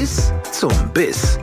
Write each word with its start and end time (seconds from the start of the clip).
Bis 0.00 0.32
zum 0.50 0.72
Biss. 0.94 1.38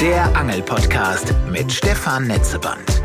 Der 0.00 0.36
Angelpodcast 0.36 1.32
mit 1.48 1.70
Stefan 1.70 2.26
Netzeband. 2.26 3.02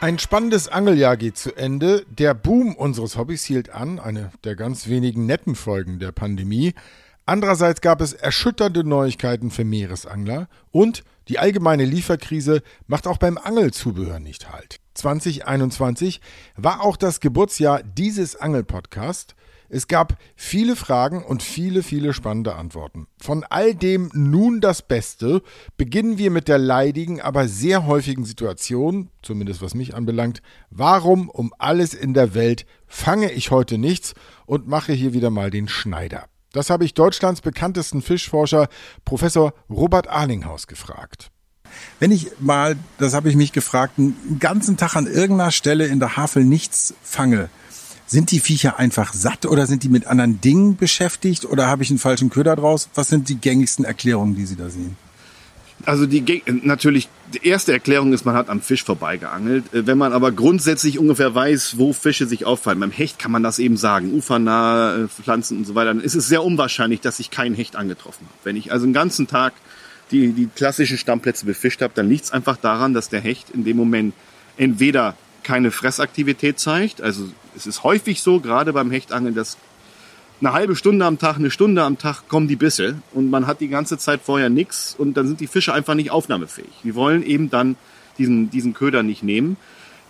Ein 0.00 0.18
spannendes 0.18 0.68
Angeljahr 0.68 1.18
geht 1.18 1.36
zu 1.36 1.54
Ende. 1.54 2.06
Der 2.08 2.32
Boom 2.32 2.74
unseres 2.74 3.18
Hobbys 3.18 3.44
hielt 3.44 3.68
an, 3.68 3.98
eine 3.98 4.30
der 4.44 4.56
ganz 4.56 4.88
wenigen 4.88 5.26
netten 5.26 5.54
Folgen 5.54 5.98
der 5.98 6.12
Pandemie. 6.12 6.72
Andererseits 7.26 7.82
gab 7.82 8.00
es 8.00 8.14
erschütternde 8.14 8.84
Neuigkeiten 8.84 9.50
für 9.50 9.64
Meeresangler 9.66 10.48
und 10.70 11.04
die 11.28 11.38
allgemeine 11.38 11.84
Lieferkrise 11.84 12.62
macht 12.86 13.06
auch 13.06 13.18
beim 13.18 13.36
Angelzubehör 13.36 14.18
nicht 14.18 14.50
halt. 14.50 14.80
2021 14.94 16.22
war 16.56 16.80
auch 16.80 16.96
das 16.96 17.20
Geburtsjahr 17.20 17.82
dieses 17.82 18.36
Angelpodcasts. 18.36 19.34
Es 19.74 19.88
gab 19.88 20.16
viele 20.36 20.76
Fragen 20.76 21.24
und 21.24 21.42
viele, 21.42 21.82
viele 21.82 22.12
spannende 22.12 22.54
Antworten. 22.54 23.08
Von 23.20 23.42
all 23.42 23.74
dem 23.74 24.08
nun 24.14 24.60
das 24.60 24.82
Beste. 24.82 25.42
Beginnen 25.76 26.16
wir 26.16 26.30
mit 26.30 26.46
der 26.46 26.58
leidigen, 26.58 27.20
aber 27.20 27.48
sehr 27.48 27.84
häufigen 27.84 28.24
Situation, 28.24 29.10
zumindest 29.20 29.62
was 29.62 29.74
mich 29.74 29.96
anbelangt. 29.96 30.42
Warum 30.70 31.28
um 31.28 31.52
alles 31.58 31.92
in 31.92 32.14
der 32.14 32.34
Welt 32.34 32.66
fange 32.86 33.32
ich 33.32 33.50
heute 33.50 33.76
nichts 33.76 34.14
und 34.46 34.68
mache 34.68 34.92
hier 34.92 35.12
wieder 35.12 35.30
mal 35.30 35.50
den 35.50 35.66
Schneider? 35.66 36.26
Das 36.52 36.70
habe 36.70 36.84
ich 36.84 36.94
Deutschlands 36.94 37.40
bekanntesten 37.40 38.00
Fischforscher 38.00 38.68
Professor 39.04 39.54
Robert 39.68 40.06
Arlinghaus 40.06 40.68
gefragt. 40.68 41.32
Wenn 41.98 42.12
ich 42.12 42.28
mal, 42.38 42.76
das 42.98 43.12
habe 43.12 43.28
ich 43.28 43.34
mich 43.34 43.50
gefragt, 43.50 43.98
einen 43.98 44.38
ganzen 44.38 44.76
Tag 44.76 44.94
an 44.94 45.08
irgendeiner 45.08 45.50
Stelle 45.50 45.86
in 45.86 45.98
der 45.98 46.16
Havel 46.16 46.44
nichts 46.44 46.94
fange, 47.02 47.48
sind 48.06 48.30
die 48.30 48.40
Viecher 48.40 48.78
einfach 48.78 49.12
satt 49.14 49.46
oder 49.46 49.66
sind 49.66 49.82
die 49.82 49.88
mit 49.88 50.06
anderen 50.06 50.40
Dingen 50.40 50.76
beschäftigt 50.76 51.44
oder 51.44 51.66
habe 51.66 51.82
ich 51.82 51.90
einen 51.90 51.98
falschen 51.98 52.30
Köder 52.30 52.56
draus? 52.56 52.88
Was 52.94 53.08
sind 53.08 53.28
die 53.28 53.36
gängigsten 53.36 53.84
Erklärungen, 53.84 54.36
die 54.36 54.46
Sie 54.46 54.56
da 54.56 54.68
sehen? 54.68 54.96
Also 55.86 56.06
die 56.06 56.42
natürlich 56.62 57.08
die 57.32 57.46
erste 57.46 57.72
Erklärung 57.72 58.12
ist, 58.12 58.24
man 58.24 58.34
hat 58.34 58.48
am 58.48 58.60
Fisch 58.60 58.84
vorbeigeangelt. 58.84 59.74
Äh, 59.74 59.86
wenn 59.86 59.98
man 59.98 60.12
aber 60.12 60.32
grundsätzlich 60.32 60.98
ungefähr 60.98 61.34
weiß, 61.34 61.78
wo 61.78 61.92
Fische 61.92 62.26
sich 62.26 62.46
auffallen, 62.46 62.80
beim 62.80 62.90
Hecht 62.90 63.18
kann 63.18 63.32
man 63.32 63.42
das 63.42 63.58
eben 63.58 63.76
sagen, 63.76 64.14
ufernahe 64.14 65.04
äh, 65.04 65.08
Pflanzen 65.08 65.58
und 65.58 65.66
so 65.66 65.74
weiter, 65.74 65.92
dann 65.92 66.00
ist 66.00 66.14
es 66.14 66.28
sehr 66.28 66.44
unwahrscheinlich, 66.44 67.00
dass 67.00 67.20
ich 67.20 67.30
keinen 67.30 67.54
Hecht 67.54 67.76
angetroffen 67.76 68.26
habe. 68.26 68.38
Wenn 68.44 68.56
ich 68.56 68.72
also 68.72 68.84
einen 68.84 68.94
ganzen 68.94 69.26
Tag 69.26 69.52
die, 70.10 70.32
die 70.32 70.46
klassischen 70.46 70.96
Stammplätze 70.96 71.44
befischt 71.44 71.82
habe, 71.82 71.92
dann 71.94 72.08
liegt 72.08 72.24
es 72.24 72.30
einfach 72.30 72.56
daran, 72.56 72.94
dass 72.94 73.08
der 73.08 73.20
Hecht 73.20 73.50
in 73.50 73.64
dem 73.64 73.76
Moment 73.76 74.14
entweder 74.56 75.16
keine 75.42 75.70
Fressaktivität 75.70 76.58
zeigt, 76.58 77.02
also 77.02 77.28
es 77.56 77.66
ist 77.66 77.84
häufig 77.84 78.20
so, 78.22 78.40
gerade 78.40 78.72
beim 78.72 78.90
Hechtangeln, 78.90 79.34
dass 79.34 79.56
eine 80.40 80.52
halbe 80.52 80.76
Stunde 80.76 81.04
am 81.04 81.18
Tag, 81.18 81.36
eine 81.36 81.50
Stunde 81.50 81.82
am 81.82 81.98
Tag 81.98 82.28
kommen 82.28 82.48
die 82.48 82.56
Bisse 82.56 82.96
und 83.12 83.30
man 83.30 83.46
hat 83.46 83.60
die 83.60 83.68
ganze 83.68 83.98
Zeit 83.98 84.20
vorher 84.22 84.50
nichts 84.50 84.94
und 84.96 85.16
dann 85.16 85.26
sind 85.26 85.40
die 85.40 85.46
Fische 85.46 85.72
einfach 85.72 85.94
nicht 85.94 86.10
aufnahmefähig. 86.10 86.72
Die 86.82 86.94
wollen 86.94 87.22
eben 87.22 87.50
dann 87.50 87.76
diesen, 88.18 88.50
diesen 88.50 88.74
Köder 88.74 89.02
nicht 89.02 89.22
nehmen. 89.22 89.56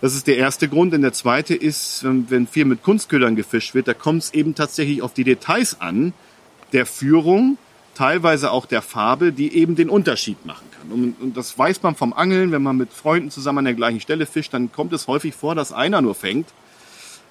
Das 0.01 0.15
ist 0.15 0.27
der 0.27 0.37
erste 0.37 0.67
Grund. 0.67 0.93
Und 0.93 1.01
der 1.01 1.13
zweite 1.13 1.55
ist, 1.55 2.03
wenn 2.03 2.47
viel 2.47 2.65
mit 2.65 2.83
Kunstködern 2.83 3.35
gefischt 3.35 3.73
wird, 3.75 3.87
da 3.87 3.93
kommt 3.93 4.23
es 4.23 4.33
eben 4.33 4.55
tatsächlich 4.55 5.01
auf 5.01 5.13
die 5.13 5.23
Details 5.23 5.79
an, 5.79 6.13
der 6.73 6.85
Führung, 6.85 7.57
teilweise 7.93 8.51
auch 8.51 8.65
der 8.65 8.81
Farbe, 8.81 9.31
die 9.31 9.55
eben 9.55 9.75
den 9.75 9.89
Unterschied 9.89 10.45
machen 10.45 10.65
kann. 10.77 10.91
Und, 10.91 11.21
und 11.21 11.37
das 11.37 11.57
weiß 11.57 11.81
man 11.81 11.95
vom 11.95 12.11
Angeln, 12.11 12.51
wenn 12.51 12.61
man 12.61 12.75
mit 12.75 12.91
Freunden 12.91 13.31
zusammen 13.31 13.59
an 13.59 13.65
der 13.65 13.73
gleichen 13.73 14.01
Stelle 14.01 14.25
fischt, 14.25 14.53
dann 14.53 14.71
kommt 14.71 14.91
es 14.91 15.07
häufig 15.07 15.33
vor, 15.33 15.55
dass 15.55 15.71
einer 15.71 16.01
nur 16.01 16.13
fängt 16.13 16.47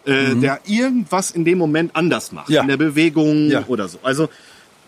äh, 0.06 0.34
mhm. 0.34 0.40
der 0.40 0.60
irgendwas 0.66 1.30
in 1.30 1.44
dem 1.44 1.58
Moment 1.58 1.94
anders 1.94 2.32
macht, 2.32 2.50
ja. 2.50 2.62
in 2.62 2.68
der 2.68 2.76
Bewegung 2.76 3.50
ja. 3.50 3.64
oder 3.66 3.88
so. 3.88 3.98
Also 4.02 4.28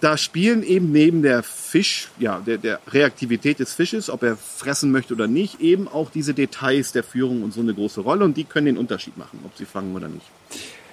da 0.01 0.19
spielen 0.19 0.63
eben 0.63 0.93
neben 0.93 1.23
der 1.23 1.43
Fisch, 1.43 2.11
ja, 2.19 2.41
der, 2.41 2.59
der 2.59 2.81
Reaktivität 2.89 3.59
des 3.59 3.73
Fisches, 3.73 4.11
ob 4.11 4.23
er 4.23 4.37
fressen 4.37 4.91
möchte 4.93 5.15
oder 5.15 5.27
nicht, 5.27 5.61
eben 5.61 5.89
auch 5.89 6.11
diese 6.11 6.35
Details 6.35 6.93
der 6.93 7.03
Führung 7.03 7.43
und 7.43 7.55
so 7.55 7.61
eine 7.61 7.73
große 7.73 8.03
Rolle 8.03 8.25
und 8.25 8.37
die 8.37 8.45
können 8.45 8.67
den 8.67 8.79
Unterschied 8.79 9.17
machen, 9.17 9.41
ob 9.45 9.57
sie 9.57 9.65
fangen 9.65 9.95
oder 9.95 10.09
nicht. 10.09 10.27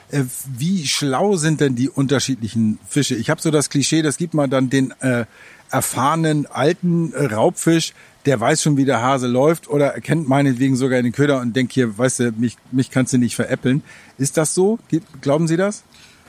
Äh, 0.10 0.24
wie 0.58 0.88
schlau 0.88 1.36
sind 1.36 1.60
denn 1.60 1.76
die 1.76 1.90
unterschiedlichen 1.90 2.80
Fische? 2.88 3.16
Ich 3.16 3.30
habe 3.30 3.42
so 3.42 3.52
das 3.52 3.70
Klischee, 3.70 4.02
das 4.02 4.18
gibt 4.18 4.34
man 4.34 4.50
dann 4.50 4.70
den 4.70 4.92
äh, 5.02 5.26
erfahrenen 5.70 6.46
alten 6.46 7.14
Raubfisch, 7.14 7.94
der 8.26 8.40
weiß 8.40 8.64
schon, 8.64 8.78
wie 8.78 8.86
der 8.86 9.02
Hase 9.02 9.28
läuft 9.28 9.70
oder 9.70 9.88
erkennt 9.88 10.28
meinetwegen 10.28 10.76
sogar 10.76 11.02
den 11.02 11.12
Köder 11.12 11.42
und 11.42 11.56
denkt 11.56 11.74
hier, 11.74 11.98
weißt 11.98 12.20
du, 12.20 12.32
mich, 12.38 12.58
mich 12.72 12.90
kannst 12.90 13.14
du 13.14 13.18
nicht 13.18 13.36
veräppeln. 13.36 13.84
Ist 14.18 14.38
das 14.38 14.54
so? 14.54 14.80
Glauben 15.22 15.48
Sie 15.48 15.58
das? 15.58 15.84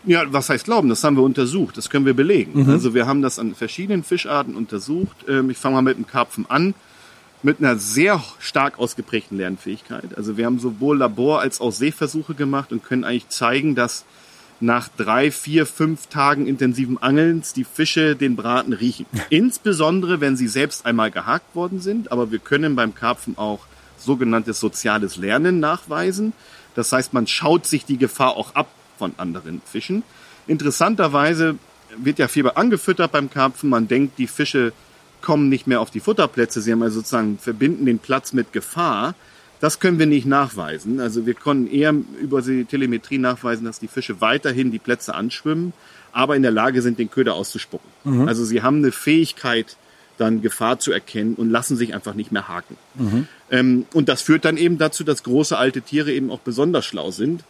Ja, 0.06 0.25
was 0.32 0.50
heißt 0.50 0.65
glauben? 0.65 0.88
Das 0.88 1.03
haben 1.03 1.16
wir 1.16 1.22
untersucht. 1.22 1.77
Das 1.77 1.88
können 1.88 2.05
wir 2.05 2.15
belegen. 2.15 2.65
Mhm. 2.65 2.71
Also 2.71 2.94
wir 2.94 3.06
haben 3.06 3.22
das 3.22 3.38
an 3.38 3.55
verschiedenen 3.55 4.03
Fischarten 4.03 4.55
untersucht. 4.55 5.16
Ähm, 5.28 5.50
ich 5.50 5.56
fange 5.56 5.77
mal 5.77 5.82
mit 5.82 5.97
dem 5.97 6.06
Karpfen 6.06 6.47
an. 6.49 6.75
Mit 7.43 7.59
einer 7.59 7.77
sehr 7.77 8.22
stark 8.38 8.78
ausgeprägten 8.78 9.37
Lernfähigkeit. 9.37 10.16
Also 10.16 10.37
wir 10.37 10.47
haben 10.47 10.59
sowohl 10.59 10.99
Labor- 10.99 11.41
als 11.41 11.61
auch 11.61 11.72
Seeversuche 11.72 12.34
gemacht 12.34 12.72
und 12.72 12.82
können 12.82 13.05
eigentlich 13.05 13.28
zeigen, 13.28 13.75
dass 13.75 14.05
nach 14.64 14.88
drei, 14.88 15.30
vier, 15.30 15.66
fünf 15.66 16.06
Tagen 16.06 16.47
intensiven 16.47 17.00
Angelns 17.02 17.52
die 17.52 17.64
Fische 17.64 18.16
den 18.16 18.34
Braten 18.34 18.72
riechen. 18.72 19.06
Insbesondere, 19.28 20.20
wenn 20.20 20.36
sie 20.36 20.48
selbst 20.48 20.86
einmal 20.86 21.10
gehakt 21.10 21.54
worden 21.54 21.80
sind. 21.80 22.10
Aber 22.10 22.30
wir 22.30 22.38
können 22.38 22.75
beim 22.75 22.94
Karpfen 22.94 23.36
auch 23.36 23.60
sogenanntes 23.98 24.60
soziales 24.60 25.16
Lernen 25.16 25.60
nachweisen. 25.60 26.32
Das 26.75 26.92
heißt, 26.92 27.12
man 27.12 27.26
schaut 27.26 27.66
sich 27.66 27.84
die 27.84 27.98
Gefahr 27.98 28.36
auch 28.36 28.54
ab 28.54 28.69
von 28.98 29.12
anderen 29.19 29.60
Fischen. 29.64 30.02
Interessanterweise 30.47 31.56
wird 31.96 32.19
ja 32.19 32.28
Fieber 32.28 32.56
angefüttert 32.56 33.12
beim 33.12 33.31
Karpfen. 33.31 33.69
Man 33.70 33.86
denkt, 33.86 34.19
die 34.19 34.26
Fische 34.26 34.72
kommen 35.20 35.48
nicht 35.48 35.66
mehr 35.66 35.81
auf 35.81 35.91
die 35.91 36.00
Futterplätze. 36.00 36.60
Sie 36.60 36.72
haben 36.72 36.82
also 36.82 36.96
sozusagen 36.96 37.38
verbinden 37.38 37.86
den 37.86 37.98
Platz 37.98 38.32
mit 38.32 38.52
Gefahr. 38.52 39.14
Das 39.60 39.81
können 39.81 39.98
wir 39.98 40.06
nicht 40.06 40.26
nachweisen. 40.26 41.00
Also 41.00 41.26
wir 41.26 41.34
konnten 41.34 41.66
eher 41.66 41.94
über 42.20 42.42
die 42.42 42.65
Telemetrie 42.65 43.19
nachweisen, 43.19 43.65
dass 43.65 43.81
die 43.81 43.88
Fische 43.88 44.20
weiterhin 44.20 44.70
die 44.70 44.78
Plätze 44.78 45.15
anschwimmen, 45.15 45.72
aber 46.12 46.37
in 46.37 46.42
der 46.42 46.50
Lage 46.50 46.82
sind, 46.82 46.98
den 46.98 47.10
Köder 47.10 47.34
auszuspucken. 47.34 47.91
Mhm. 48.04 48.28
Also 48.28 48.44
sie 48.44 48.62
haben 48.62 48.78
eine 48.78 48.93
Fähigkeit, 48.93 49.76
dann 50.19 50.43
Gefahr 50.43 50.78
zu 50.78 50.93
erkennen 50.93 51.34
und 51.34 51.50
lassen 51.50 51.76
sich 51.76 51.94
einfach 51.94 52.14
nicht 52.14 52.31
mehr 52.31 52.48
haken. 52.48 52.76
Mhm. 52.94 53.28
Ähm, 53.50 53.87
und 53.93 54.09
das 54.09 54.22
führt 54.22 54.44
dann 54.44 54.56
eben 54.56 54.78
dazu, 54.78 55.04
dass 55.04 55.22
große 55.22 55.56
alte 55.56 55.82
Tiere 55.82 56.12
eben 56.12 56.31
auch 56.31 56.41
besonders 56.41 56.84
schlau 56.84 57.10
sind. 57.10 57.44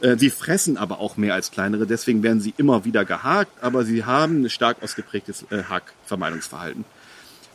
Äh, 0.00 0.16
sie 0.16 0.30
fressen 0.30 0.76
aber 0.76 1.00
auch 1.00 1.16
mehr 1.16 1.34
als 1.34 1.50
kleinere, 1.50 1.86
deswegen 1.86 2.22
werden 2.22 2.40
sie 2.40 2.54
immer 2.56 2.84
wieder 2.84 3.04
gehakt, 3.04 3.62
aber 3.62 3.84
sie 3.84 4.04
haben 4.04 4.42
ein 4.42 4.50
stark 4.50 4.82
ausgeprägtes 4.82 5.44
äh, 5.50 5.64
Hakvermeidungsverhalten. 5.64 6.84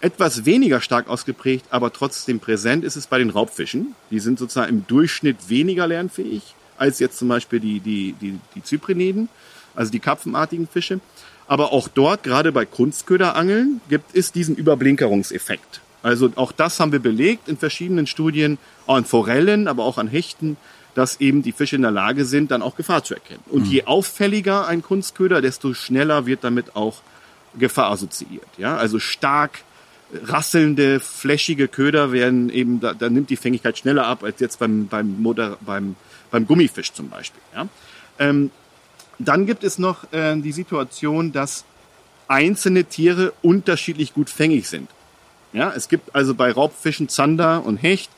Etwas 0.04 0.44
weniger 0.44 0.82
stark 0.82 1.08
ausgeprägt, 1.08 1.68
aber 1.70 1.94
trotzdem 1.94 2.42
präsent 2.42 2.84
ist 2.84 2.98
es 2.98 3.08
bei 3.08 3.20
den 3.20 3.30
Raubfischen. 3.30 3.96
Die 4.12 4.20
sind 4.20 4.38
sozusagen 4.38 4.68
im 4.68 4.86
Durchschnitt 4.86 5.48
weniger 5.48 5.88
lernfähig 5.88 6.56
als 6.78 7.00
jetzt 7.00 7.20
zum 7.20 7.30
Beispiel 7.30 7.62
die, 7.62 7.80
die, 7.80 8.14
die, 8.20 8.38
die 8.54 8.64
Zypriniden, 8.64 9.30
also 9.76 9.94
die 9.94 10.02
kapfenartigen 10.02 10.68
Fische. 10.68 11.00
Aber 11.48 11.72
auch 11.72 11.88
dort, 11.88 12.24
gerade 12.24 12.52
bei 12.52 12.66
Kunstköderangeln, 12.66 13.80
gibt 13.88 14.14
es 14.14 14.34
diesen 14.34 14.58
Überblinkerungseffekt. 14.58 15.80
Also 16.02 16.30
auch 16.36 16.52
das 16.52 16.82
haben 16.82 16.92
wir 16.92 17.00
belegt 17.00 17.48
in 17.48 17.56
verschiedenen 17.56 18.06
Studien, 18.06 18.58
auch 18.88 18.96
an 18.96 19.06
Forellen, 19.06 19.70
aber 19.70 19.86
auch 19.86 19.98
an 19.98 20.10
Hechten, 20.10 20.58
dass 20.96 21.22
eben 21.22 21.44
die 21.44 21.54
Fische 21.54 21.78
in 21.78 21.82
der 21.82 21.92
Lage 21.92 22.26
sind, 22.26 22.52
dann 22.52 22.62
auch 22.62 22.76
Gefahr 22.76 23.06
zu 23.06 23.14
erkennen. 23.14 23.44
Und 23.50 23.68
mhm. 23.68 23.72
je 23.72 23.86
auffälliger 23.86 24.68
ein 24.68 24.82
Kunstköder, 24.82 25.42
desto 25.42 25.74
schneller 25.74 26.26
wird 26.26 26.44
damit 26.44 26.76
auch 26.76 27.02
Gefahr 27.58 27.90
assoziiert. 27.90 28.50
Ja, 28.58 28.76
also 28.76 29.00
stark 29.00 29.64
rasselnde, 30.24 31.00
flächige 31.00 31.68
Köder 31.68 32.12
werden 32.12 32.50
eben, 32.50 32.80
da, 32.80 32.94
da 32.94 33.10
nimmt 33.10 33.30
die 33.30 33.38
Fängigkeit 33.38 33.78
schneller 33.78 34.06
ab 34.06 34.24
als 34.24 34.40
jetzt 34.40 34.60
beim, 34.60 34.88
beim, 34.88 35.22
Moder, 35.22 35.58
beim, 35.62 35.96
beim 36.32 36.46
Gummifisch 36.46 36.94
zum 36.94 37.10
Beispiel. 37.10 37.42
Ja? 37.56 37.68
Ähm, 38.20 38.52
dann 39.20 39.46
gibt 39.46 39.64
es 39.64 39.80
noch 39.80 40.12
äh, 40.12 40.36
die 40.38 40.52
Situation, 40.52 41.32
dass 41.32 41.66
einzelne 42.28 42.86
Tiere 42.86 43.34
unterschiedlich 43.42 44.14
gut 44.14 44.30
fängig 44.30 44.68
sind. 44.68 44.90
Ja, 45.52 45.72
es 45.76 45.88
gibt 45.88 46.16
also 46.16 46.34
bei 46.34 46.52
Raubfischen 46.52 47.10
Zander 47.10 47.64
und 47.64 47.78
Hecht 47.78 48.10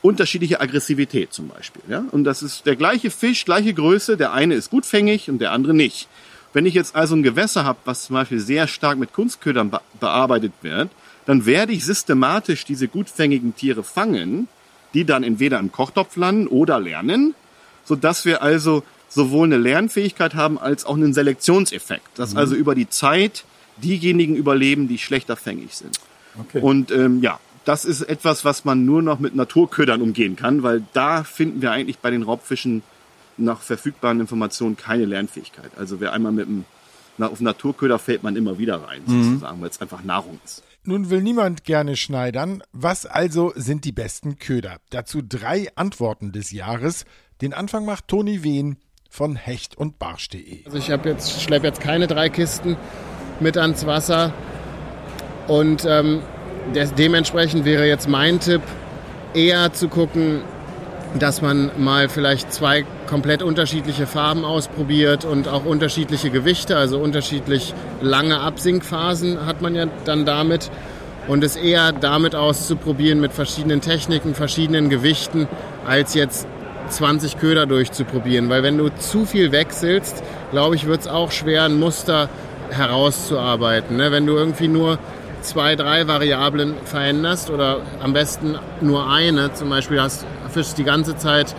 unterschiedliche 0.00 0.60
Aggressivität 0.60 1.32
zum 1.32 1.48
Beispiel. 1.48 1.82
Ja? 1.88 2.04
Und 2.12 2.24
das 2.24 2.42
ist 2.42 2.66
der 2.66 2.76
gleiche 2.76 3.10
Fisch, 3.10 3.44
gleiche 3.44 3.74
Größe, 3.74 4.16
der 4.16 4.32
eine 4.32 4.54
ist 4.54 4.70
gut 4.70 4.86
fängig 4.86 5.28
und 5.28 5.38
der 5.38 5.52
andere 5.52 5.74
nicht. 5.74 6.08
Wenn 6.52 6.64
ich 6.66 6.74
jetzt 6.74 6.96
also 6.96 7.14
ein 7.14 7.22
Gewässer 7.22 7.64
habe, 7.64 7.78
was 7.84 8.04
zum 8.04 8.14
Beispiel 8.14 8.40
sehr 8.40 8.66
stark 8.68 8.98
mit 8.98 9.12
Kunstködern 9.12 9.70
bearbeitet 10.00 10.52
wird, 10.62 10.88
dann 11.28 11.44
werde 11.44 11.74
ich 11.74 11.84
systematisch 11.84 12.64
diese 12.64 12.88
gutfängigen 12.88 13.54
Tiere 13.54 13.82
fangen, 13.82 14.48
die 14.94 15.04
dann 15.04 15.22
entweder 15.22 15.58
im 15.58 15.70
Kochtopf 15.70 16.16
landen 16.16 16.46
oder 16.46 16.80
lernen, 16.80 17.34
so 17.84 17.96
dass 17.96 18.24
wir 18.24 18.40
also 18.40 18.82
sowohl 19.10 19.46
eine 19.46 19.58
Lernfähigkeit 19.58 20.34
haben 20.34 20.58
als 20.58 20.86
auch 20.86 20.96
einen 20.96 21.12
Selektionseffekt, 21.12 22.18
dass 22.18 22.32
mhm. 22.32 22.38
also 22.38 22.54
über 22.54 22.74
die 22.74 22.88
Zeit 22.88 23.44
diejenigen 23.76 24.36
überleben, 24.36 24.88
die 24.88 24.96
schlechter 24.96 25.36
fängig 25.36 25.74
sind. 25.74 26.00
Okay. 26.40 26.60
Und 26.62 26.90
ähm, 26.92 27.20
ja, 27.20 27.38
das 27.66 27.84
ist 27.84 28.00
etwas, 28.00 28.46
was 28.46 28.64
man 28.64 28.86
nur 28.86 29.02
noch 29.02 29.18
mit 29.18 29.36
Naturködern 29.36 30.00
umgehen 30.00 30.34
kann, 30.34 30.62
weil 30.62 30.82
da 30.94 31.24
finden 31.24 31.60
wir 31.60 31.72
eigentlich 31.72 31.98
bei 31.98 32.10
den 32.10 32.22
Raubfischen 32.22 32.82
nach 33.36 33.60
verfügbaren 33.60 34.18
Informationen 34.18 34.78
keine 34.78 35.04
Lernfähigkeit. 35.04 35.72
Also 35.76 36.00
wer 36.00 36.14
einmal 36.14 36.32
mit 36.32 36.46
einem 36.46 36.64
auf 37.18 37.40
Naturköder 37.42 37.98
fällt 37.98 38.22
man 38.22 38.34
immer 38.34 38.58
wieder 38.58 38.82
rein, 38.82 39.02
mhm. 39.04 39.24
sozusagen, 39.24 39.60
weil 39.60 39.68
es 39.68 39.78
einfach 39.82 40.02
Nahrung 40.02 40.40
ist. 40.42 40.62
Nun 40.88 41.10
will 41.10 41.20
niemand 41.20 41.64
gerne 41.64 41.96
schneidern. 41.96 42.62
Was 42.72 43.04
also 43.04 43.52
sind 43.54 43.84
die 43.84 43.92
besten 43.92 44.38
Köder? 44.38 44.78
Dazu 44.88 45.20
drei 45.20 45.68
Antworten 45.74 46.32
des 46.32 46.50
Jahres. 46.50 47.04
Den 47.42 47.52
Anfang 47.52 47.84
macht 47.84 48.08
Toni 48.08 48.42
Wehn 48.42 48.78
von 49.10 49.36
hecht 49.36 49.76
und 49.76 49.98
barsch.de. 49.98 50.64
Also 50.64 50.78
ich 50.78 50.90
habe 50.90 51.10
jetzt 51.10 51.42
schleppe 51.42 51.66
jetzt 51.66 51.82
keine 51.82 52.06
drei 52.06 52.30
Kisten 52.30 52.78
mit 53.38 53.58
ans 53.58 53.84
Wasser 53.84 54.32
und 55.46 55.84
ähm, 55.86 56.22
des, 56.74 56.94
dementsprechend 56.94 57.66
wäre 57.66 57.86
jetzt 57.86 58.08
mein 58.08 58.40
Tipp 58.40 58.62
eher 59.34 59.74
zu 59.74 59.88
gucken, 59.88 60.40
dass 61.18 61.40
man 61.42 61.70
mal 61.78 62.08
vielleicht 62.08 62.52
zwei 62.52 62.84
komplett 63.06 63.42
unterschiedliche 63.42 64.06
Farben 64.06 64.44
ausprobiert 64.44 65.24
und 65.24 65.48
auch 65.48 65.64
unterschiedliche 65.64 66.30
Gewichte, 66.30 66.76
also 66.76 66.98
unterschiedlich 66.98 67.74
lange 68.00 68.40
Absinkphasen 68.40 69.46
hat 69.46 69.62
man 69.62 69.74
ja 69.74 69.86
dann 70.04 70.26
damit 70.26 70.70
und 71.26 71.44
es 71.44 71.56
eher 71.56 71.92
damit 71.92 72.34
auszuprobieren 72.34 73.20
mit 73.20 73.32
verschiedenen 73.32 73.80
Techniken, 73.80 74.34
verschiedenen 74.34 74.90
Gewichten, 74.90 75.48
als 75.86 76.14
jetzt 76.14 76.46
20 76.88 77.38
Köder 77.38 77.66
durchzuprobieren, 77.66 78.48
weil 78.48 78.62
wenn 78.62 78.78
du 78.78 78.88
zu 78.88 79.26
viel 79.26 79.52
wechselst, 79.52 80.22
glaube 80.50 80.74
ich, 80.74 80.86
wird 80.86 81.02
es 81.02 81.08
auch 81.08 81.30
schwer, 81.30 81.64
ein 81.64 81.78
Muster 81.78 82.28
herauszuarbeiten. 82.70 83.96
Ne? 83.96 84.10
Wenn 84.10 84.26
du 84.26 84.36
irgendwie 84.36 84.68
nur 84.68 84.98
zwei, 85.42 85.76
drei 85.76 86.06
Variablen 86.08 86.74
veränderst 86.84 87.50
oder 87.50 87.80
am 88.02 88.12
besten 88.12 88.58
nur 88.80 89.10
eine, 89.10 89.52
zum 89.52 89.68
Beispiel 89.68 90.00
hast, 90.00 90.26
fischst 90.48 90.78
die 90.78 90.84
ganze 90.84 91.16
Zeit 91.16 91.54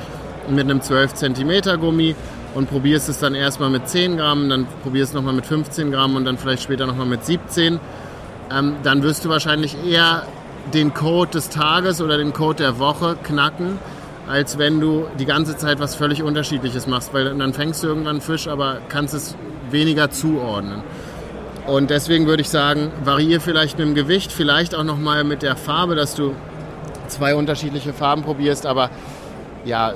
mit 0.50 0.66
einem 0.66 0.82
12 0.82 1.14
cm 1.14 1.80
Gummi 1.80 2.16
und 2.56 2.70
probierst 2.70 3.10
es 3.10 3.20
dann 3.20 3.36
erstmal 3.36 3.70
mit 3.70 3.88
10 3.88 4.18
Gramm, 4.18 4.50
dann 4.50 4.68
probierst 4.84 5.12
es 5.12 5.16
nochmal 5.16 5.34
mit 5.34 5.46
15 5.46 5.92
Gramm 5.92 6.16
und 6.16 6.26
dann 6.26 6.38
vielleicht 6.38 6.64
später 6.64 6.88
nochmal 6.88 7.06
mit 7.06 7.26
17, 7.26 7.80
ähm, 8.52 8.76
dann 8.84 9.04
wirst 9.04 9.26
du 9.26 9.30
wahrscheinlich 9.30 9.76
eher 9.86 10.24
den 10.74 10.94
Code 10.94 11.32
des 11.32 11.50
Tages 11.50 12.02
oder 12.02 12.18
den 12.18 12.34
Code 12.34 12.58
der 12.58 12.80
Woche 12.80 13.18
knacken, 13.24 13.78
als 14.28 14.58
wenn 14.58 14.80
du 14.80 15.06
die 15.18 15.26
ganze 15.26 15.58
Zeit 15.58 15.80
was 15.80 15.96
völlig 15.96 16.24
Unterschiedliches 16.24 16.88
machst, 16.88 17.14
weil 17.14 17.36
dann 17.36 17.54
fängst 17.54 17.84
du 17.84 17.88
irgendwann 17.88 18.22
Fisch, 18.22 18.48
aber 18.48 18.80
kannst 18.90 19.14
es 19.14 19.36
weniger 19.72 20.12
zuordnen. 20.12 20.84
Und 21.68 21.92
deswegen 21.92 22.26
würde 22.26 22.42
ich 22.42 22.50
sagen, 22.50 22.92
variiere 23.04 23.40
vielleicht 23.40 23.78
mit 23.78 23.88
dem 23.88 23.96
Gewicht, 23.96 24.32
vielleicht 24.32 24.74
auch 24.74 24.84
nochmal 24.84 25.24
mit 25.24 25.44
der 25.44 25.56
Farbe, 25.56 25.96
dass 25.96 26.16
du 26.16 26.34
zwei 27.10 27.36
unterschiedliche 27.36 27.94
Farben 27.94 28.24
probierst, 28.24 28.66
aber 28.66 28.90
ja, 29.66 29.94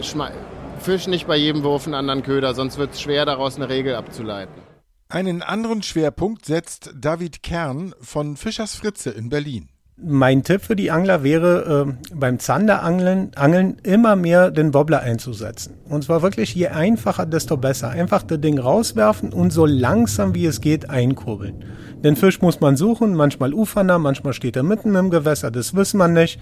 fisch 0.80 1.08
nicht 1.08 1.28
bei 1.28 1.38
jedem 1.38 1.64
Wurf 1.64 1.86
einen 1.86 1.96
anderen 1.96 2.24
Köder, 2.24 2.54
sonst 2.54 2.78
wird 2.78 2.94
es 2.94 3.02
schwer, 3.02 3.26
daraus 3.26 3.56
eine 3.56 3.70
Regel 3.70 3.96
abzuleiten. 3.96 4.62
Einen 5.10 5.42
anderen 5.44 5.84
Schwerpunkt 5.84 6.46
setzt 6.46 6.92
David 6.96 7.44
Kern 7.44 7.94
von 8.02 8.36
Fischers 8.36 8.76
Fritze 8.76 9.12
in 9.12 9.30
Berlin. 9.30 9.70
Mein 9.96 10.44
Tipp 10.44 10.62
für 10.64 10.76
die 10.76 10.90
Angler 10.90 11.22
wäre, 11.22 11.86
äh, 11.88 12.16
beim 12.16 12.40
Zanderangeln 12.40 13.32
Angeln 13.36 13.78
immer 13.84 14.16
mehr 14.16 14.50
den 14.50 14.74
Wobbler 14.74 15.02
einzusetzen. 15.02 15.76
Und 15.88 16.04
zwar 16.04 16.24
wirklich, 16.24 16.56
je 16.56 16.70
einfacher, 16.70 17.28
desto 17.28 17.58
besser. 17.58 17.92
Einfach 17.92 18.24
das 18.24 18.42
Ding 18.42 18.58
rauswerfen 18.58 19.32
und 19.32 19.54
so 19.54 19.68
langsam 19.68 20.34
wie 20.34 20.48
es 20.48 20.62
geht 20.62 20.90
einkurbeln. 20.90 21.64
Den 22.04 22.16
Fisch 22.16 22.42
muss 22.42 22.60
man 22.60 22.76
suchen, 22.76 23.14
manchmal 23.14 23.54
ufernah, 23.54 24.00
manchmal 24.00 24.34
steht 24.34 24.56
er 24.56 24.64
mitten 24.64 24.96
im 24.96 25.12
Gewässer, 25.12 25.52
das 25.52 25.76
wissen 25.76 26.00
man 26.00 26.14
nicht. 26.14 26.40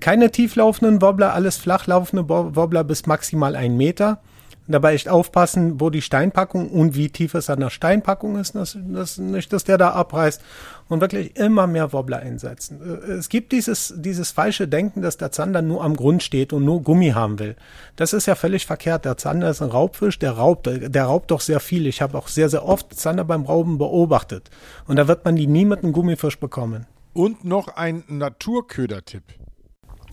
Keine 0.00 0.30
tieflaufenden 0.30 1.02
Wobbler, 1.02 1.34
alles 1.34 1.56
flachlaufende 1.56 2.28
Wobbler 2.28 2.84
bis 2.84 3.06
maximal 3.06 3.56
ein 3.56 3.76
Meter 3.76 4.20
dabei 4.68 4.94
echt 4.94 5.08
aufpassen, 5.08 5.80
wo 5.80 5.90
die 5.90 6.02
Steinpackung 6.02 6.70
und 6.70 6.94
wie 6.94 7.08
tief 7.08 7.34
es 7.34 7.50
an 7.50 7.60
der 7.60 7.70
Steinpackung 7.70 8.38
ist, 8.38 8.54
dass, 8.54 8.76
dass 8.80 9.18
nicht, 9.18 9.52
dass 9.52 9.64
der 9.64 9.78
da 9.78 9.90
abreißt 9.90 10.42
und 10.88 11.00
wirklich 11.00 11.36
immer 11.36 11.66
mehr 11.66 11.92
Wobbler 11.92 12.18
einsetzen. 12.18 12.80
Äh, 12.82 13.12
es 13.12 13.28
gibt 13.28 13.52
dieses, 13.52 13.94
dieses 13.96 14.30
falsche 14.30 14.68
Denken, 14.68 15.02
dass 15.02 15.16
der 15.16 15.32
Zander 15.32 15.62
nur 15.62 15.82
am 15.82 15.96
Grund 15.96 16.22
steht 16.22 16.52
und 16.52 16.64
nur 16.64 16.82
Gummi 16.82 17.10
haben 17.10 17.38
will. 17.38 17.56
Das 17.96 18.12
ist 18.12 18.26
ja 18.26 18.34
völlig 18.34 18.66
verkehrt. 18.66 19.04
Der 19.04 19.16
Zander 19.16 19.50
ist 19.50 19.62
ein 19.62 19.70
Raubfisch, 19.70 20.18
der 20.18 20.32
raubt, 20.32 20.68
der 20.70 21.04
raubt 21.04 21.30
doch 21.30 21.40
sehr 21.40 21.60
viel. 21.60 21.86
Ich 21.86 22.02
habe 22.02 22.16
auch 22.16 22.28
sehr, 22.28 22.48
sehr 22.48 22.64
oft 22.64 22.94
Zander 22.94 23.24
beim 23.24 23.44
Rauben 23.44 23.78
beobachtet. 23.78 24.50
Und 24.86 24.96
da 24.96 25.08
wird 25.08 25.24
man 25.24 25.36
die 25.36 25.46
nie 25.46 25.64
mit 25.64 25.82
einem 25.82 25.92
Gummifisch 25.92 26.38
bekommen. 26.38 26.86
Und 27.14 27.44
noch 27.44 27.68
ein 27.68 28.04
Naturködertipp. 28.08 29.22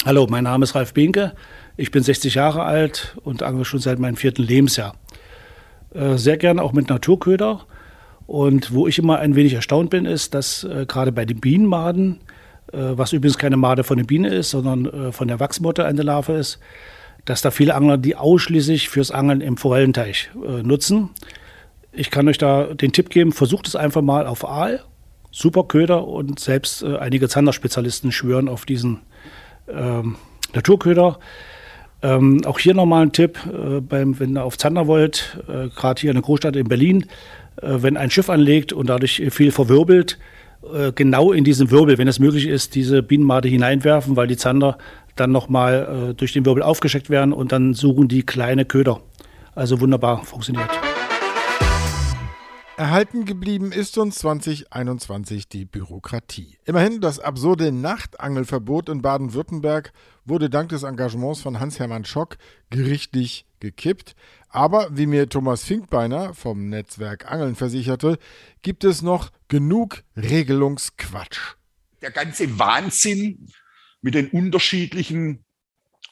Hallo, 0.06 0.28
mein 0.30 0.44
Name 0.44 0.66
ist 0.66 0.75
Ralf 0.75 0.94
Binke. 0.94 1.34
Ich 1.78 1.90
bin 1.90 2.04
60 2.04 2.36
Jahre 2.36 2.62
alt 2.62 3.18
und 3.24 3.42
angel 3.42 3.66
schon 3.66 3.80
seit 3.80 3.98
meinem 3.98 4.18
vierten 4.18 4.44
Lebensjahr. 4.44 4.94
Äh, 5.96 6.18
sehr 6.18 6.38
gerne 6.38 6.62
auch 6.62 6.74
mit 6.74 6.90
Naturköder. 6.90 7.62
Und 8.28 8.72
wo 8.72 8.86
ich 8.86 9.00
immer 9.00 9.18
ein 9.18 9.36
wenig 9.36 9.56
erstaunt 9.56 9.90
bin, 9.90 10.06
ist, 10.06 10.36
dass 10.36 10.63
äh, 10.63 10.86
gerade 10.88 11.12
bei 11.12 11.25
den 11.25 11.40
Bienenmaden, 11.40 12.19
äh, 12.72 12.78
was 12.78 13.13
übrigens 13.13 13.40
keine 13.40 13.57
Made 13.57 13.84
von 13.84 13.98
der 13.98 14.06
Biene 14.06 14.28
ist, 14.30 14.52
sondern 14.52 15.12
von 15.12 15.28
der 15.28 15.40
Wachsmotte 15.40 15.86
eine 15.86 16.04
Larve 16.04 16.34
ist, 16.34 16.60
dass 17.25 17.42
da 17.42 17.50
viele 17.50 17.74
Angler 17.74 17.98
die 17.98 18.16
ausschließlich 18.16 18.90
fürs 18.90 19.10
Angeln 19.10 19.42
im 19.42 19.58
Forellenteich 19.58 20.30
nutzen. 20.62 21.10
Ich 21.92 22.12
kann 22.12 22.28
euch 22.28 22.38
da 22.38 22.75
den 22.75 22.94
Tipp 22.94 23.10
geben, 23.10 23.31
versucht 23.31 23.68
es 23.68 23.75
einfach 23.75 24.04
mal 24.04 24.28
auf 24.28 24.48
Aal. 24.48 24.84
Super 25.31 25.63
Köder 25.63 26.08
und 26.08 26.40
selbst 26.40 26.84
einige 26.84 27.28
Zanderspezialisten 27.28 28.12
schwören 28.12 28.48
auf 28.48 28.66
diesen 28.66 29.01
ähm, 29.68 30.16
Naturköder. 30.54 31.20
Ähm, 32.02 32.42
auch 32.46 32.60
hier 32.60 32.74
nochmal 32.74 33.04
ein 33.04 33.12
Tipp, 33.12 33.40
äh, 33.48 33.82
beim, 33.82 34.20
wenn 34.20 34.38
ihr 34.38 34.44
auf 34.44 34.58
Zander 34.58 34.88
wollt, 34.88 35.40
äh, 35.48 35.70
gerade 35.70 36.02
hier 36.02 36.12
in 36.12 36.16
der 36.16 36.24
Großstadt 36.24 36.56
in 36.56 36.68
Berlin, 36.68 37.06
äh, 37.62 37.78
wenn 37.78 37.98
ein 37.98 38.12
Schiff 38.12 38.30
anlegt 38.30 38.74
und 38.74 38.90
dadurch 38.90 39.22
viel 39.32 39.52
verwirbelt, 39.52 40.20
äh, 40.74 40.92
genau 40.94 41.32
in 41.32 41.44
diesen 41.44 41.72
Wirbel, 41.72 41.98
wenn 41.98 42.08
es 42.08 42.20
möglich 42.20 42.48
ist, 42.48 42.76
diese 42.76 43.02
Bienenmade 43.02 43.48
hineinwerfen, 43.48 44.16
weil 44.16 44.28
die 44.28 44.38
Zander 44.38 44.78
dann 45.16 45.32
nochmal 45.32 46.10
äh, 46.10 46.14
durch 46.14 46.34
den 46.34 46.46
Wirbel 46.46 46.64
aufgescheckt 46.64 47.10
werden 47.10 47.34
und 47.34 47.52
dann 47.52 47.74
suchen 47.74 48.08
die 48.08 48.24
kleine 48.24 48.66
Köder. 48.66 49.02
Also 49.56 49.80
wunderbar 49.80 50.24
funktioniert. 50.26 50.70
Erhalten 52.77 53.24
geblieben 53.24 53.72
ist 53.72 53.98
uns 53.98 54.18
2021 54.18 55.48
die 55.48 55.63
Bürokratie. 55.63 56.57
Immerhin 56.66 57.00
das 57.00 57.19
absurde 57.19 57.72
Nachtangelverbot 57.72 58.89
in 58.89 59.01
Baden-Württemberg 59.01 59.94
wurde 60.25 60.50
dank 60.50 60.68
des 60.69 60.83
Engagements 60.83 61.42
von 61.42 61.62
Hans-Hermann 61.62 62.04
Schock 62.04 62.38
gerichtlich 62.69 63.45
gekippt. 63.62 64.17
Aber 64.50 64.89
wie 64.91 65.05
mir 65.05 65.29
Thomas 65.29 65.63
Finkbeiner 65.63 66.34
vom 66.34 66.67
Netzwerk 66.67 67.32
Angeln 67.32 67.55
versicherte, 67.55 68.20
gibt 68.62 68.84
es 68.84 69.01
noch 69.01 69.32
genug 69.48 70.03
Regelungsquatsch. 70.17 71.55
Der 72.01 72.12
ganze 72.12 72.60
Wahnsinn 72.60 73.48
mit 74.01 74.15
den 74.15 74.27
unterschiedlichen 74.32 75.46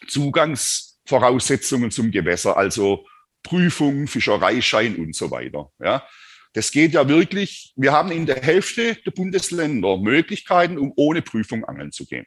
Zugangsvoraussetzungen 0.08 1.92
zum 1.92 2.12
Gewässer, 2.12 2.56
also 2.56 3.06
Prüfung, 3.44 4.08
Fischereischein 4.08 4.96
und 4.96 5.14
so 5.14 5.30
weiter. 5.30 5.70
Ja. 5.80 6.08
Das 6.54 6.72
geht 6.72 6.94
ja 6.94 7.08
wirklich, 7.08 7.74
wir 7.76 7.92
haben 7.92 8.12
in 8.12 8.26
der 8.26 8.42
Hälfte 8.42 8.96
der 8.96 9.12
Bundesländer 9.12 9.98
Möglichkeiten, 9.98 10.78
um 10.78 10.94
ohne 10.96 11.22
Prüfung 11.22 11.66
angeln 11.66 11.92
zu 11.92 12.06
gehen. 12.06 12.26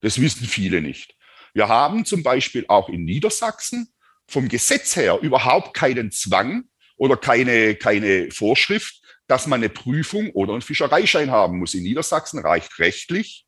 Das 0.00 0.20
wissen 0.20 0.46
viele 0.46 0.82
nicht. 0.82 1.16
Wir 1.54 1.68
haben 1.68 2.04
zum 2.04 2.22
Beispiel 2.22 2.64
auch 2.68 2.88
in 2.88 3.04
Niedersachsen 3.04 3.92
vom 4.26 4.48
Gesetz 4.48 4.96
her 4.96 5.18
überhaupt 5.22 5.74
keinen 5.74 6.10
Zwang 6.10 6.64
oder 6.96 7.16
keine, 7.16 7.76
keine 7.76 8.30
Vorschrift, 8.30 9.00
dass 9.28 9.46
man 9.46 9.60
eine 9.60 9.68
Prüfung 9.68 10.30
oder 10.30 10.52
einen 10.52 10.62
Fischereischein 10.62 11.30
haben 11.30 11.58
muss. 11.58 11.74
In 11.74 11.84
Niedersachsen 11.84 12.40
reicht 12.40 12.78
rechtlich 12.78 13.46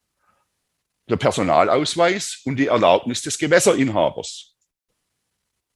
der 1.09 1.17
Personalausweis 1.17 2.41
und 2.45 2.57
die 2.57 2.69
Erlaubnis 2.69 3.23
des 3.23 3.39
Gewässerinhabers. 3.39 4.54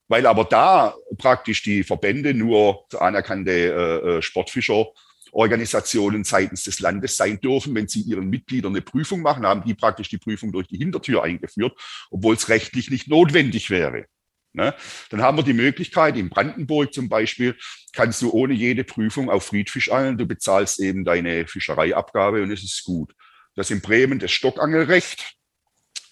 Weil 0.08 0.26
aber 0.26 0.44
da 0.44 0.94
praktisch 1.18 1.62
die 1.62 1.84
Verbände 1.84 2.34
nur 2.34 2.86
anerkannte 2.98 3.52
äh, 3.52 4.16
äh, 4.16 4.22
Sportfischerorganisationen 4.22 6.24
seitens 6.24 6.64
des 6.64 6.80
Landes 6.80 7.16
sein 7.16 7.40
dürfen, 7.40 7.74
wenn 7.74 7.88
sie 7.88 8.00
ihren 8.00 8.30
Mitgliedern 8.30 8.72
eine 8.72 8.82
Prüfung 8.82 9.20
machen, 9.20 9.46
haben 9.46 9.62
die 9.64 9.74
praktisch 9.74 10.08
die 10.08 10.18
Prüfung 10.18 10.50
durch 10.50 10.66
die 10.66 10.78
Hintertür 10.78 11.22
eingeführt, 11.22 11.78
obwohl 12.10 12.34
es 12.34 12.48
rechtlich 12.48 12.90
nicht 12.90 13.08
notwendig 13.08 13.70
wäre. 13.70 14.06
Ne? 14.54 14.74
Dann 15.10 15.22
haben 15.22 15.36
wir 15.36 15.44
die 15.44 15.52
Möglichkeit, 15.52 16.16
in 16.16 16.30
Brandenburg 16.30 16.92
zum 16.92 17.08
Beispiel, 17.08 17.56
kannst 17.92 18.22
du 18.22 18.30
ohne 18.30 18.54
jede 18.54 18.82
Prüfung 18.82 19.30
auf 19.30 19.44
Friedfisch 19.44 19.90
angeln. 19.90 20.18
Du 20.18 20.26
bezahlst 20.26 20.80
eben 20.80 21.04
deine 21.04 21.46
Fischereiabgabe 21.46 22.42
und 22.42 22.50
es 22.50 22.64
ist 22.64 22.82
gut. 22.84 23.14
Das 23.54 23.70
in 23.70 23.80
Bremen 23.80 24.18
das 24.18 24.32
Stockangelrecht 24.32 25.37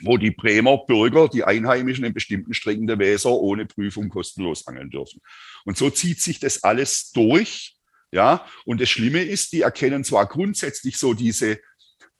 wo 0.02 0.18
die 0.18 0.30
Bremer 0.30 0.78
Bürger, 0.86 1.28
die 1.28 1.44
Einheimischen 1.44 2.04
in 2.04 2.14
bestimmten 2.14 2.54
Strecken 2.54 2.86
der 2.86 2.98
Weser 2.98 3.30
ohne 3.30 3.66
Prüfung 3.66 4.08
kostenlos 4.08 4.66
angeln 4.66 4.90
dürfen. 4.90 5.20
Und 5.64 5.76
so 5.76 5.90
zieht 5.90 6.20
sich 6.20 6.38
das 6.38 6.62
alles 6.62 7.12
durch. 7.12 7.76
Ja, 8.12 8.46
und 8.64 8.80
das 8.80 8.88
Schlimme 8.88 9.22
ist, 9.22 9.52
die 9.52 9.62
erkennen 9.62 10.04
zwar 10.04 10.26
grundsätzlich 10.26 10.96
so 10.96 11.12
diese 11.12 11.58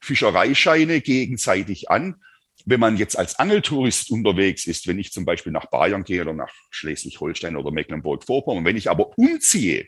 Fischereischeine 0.01 1.01
gegenseitig 1.01 1.89
an. 1.89 2.21
Wenn 2.65 2.79
man 2.79 2.97
jetzt 2.97 3.17
als 3.17 3.39
Angeltourist 3.39 4.11
unterwegs 4.11 4.67
ist, 4.67 4.87
wenn 4.87 4.99
ich 4.99 5.11
zum 5.11 5.23
Beispiel 5.23 5.53
nach 5.53 5.67
Bayern 5.67 6.03
gehe 6.03 6.21
oder 6.21 6.33
nach 6.33 6.53
Schleswig-Holstein 6.71 7.55
oder 7.55 7.71
Mecklenburg-Vorpommern, 7.71 8.65
wenn 8.65 8.75
ich 8.75 8.89
aber 8.89 9.17
umziehe, 9.17 9.87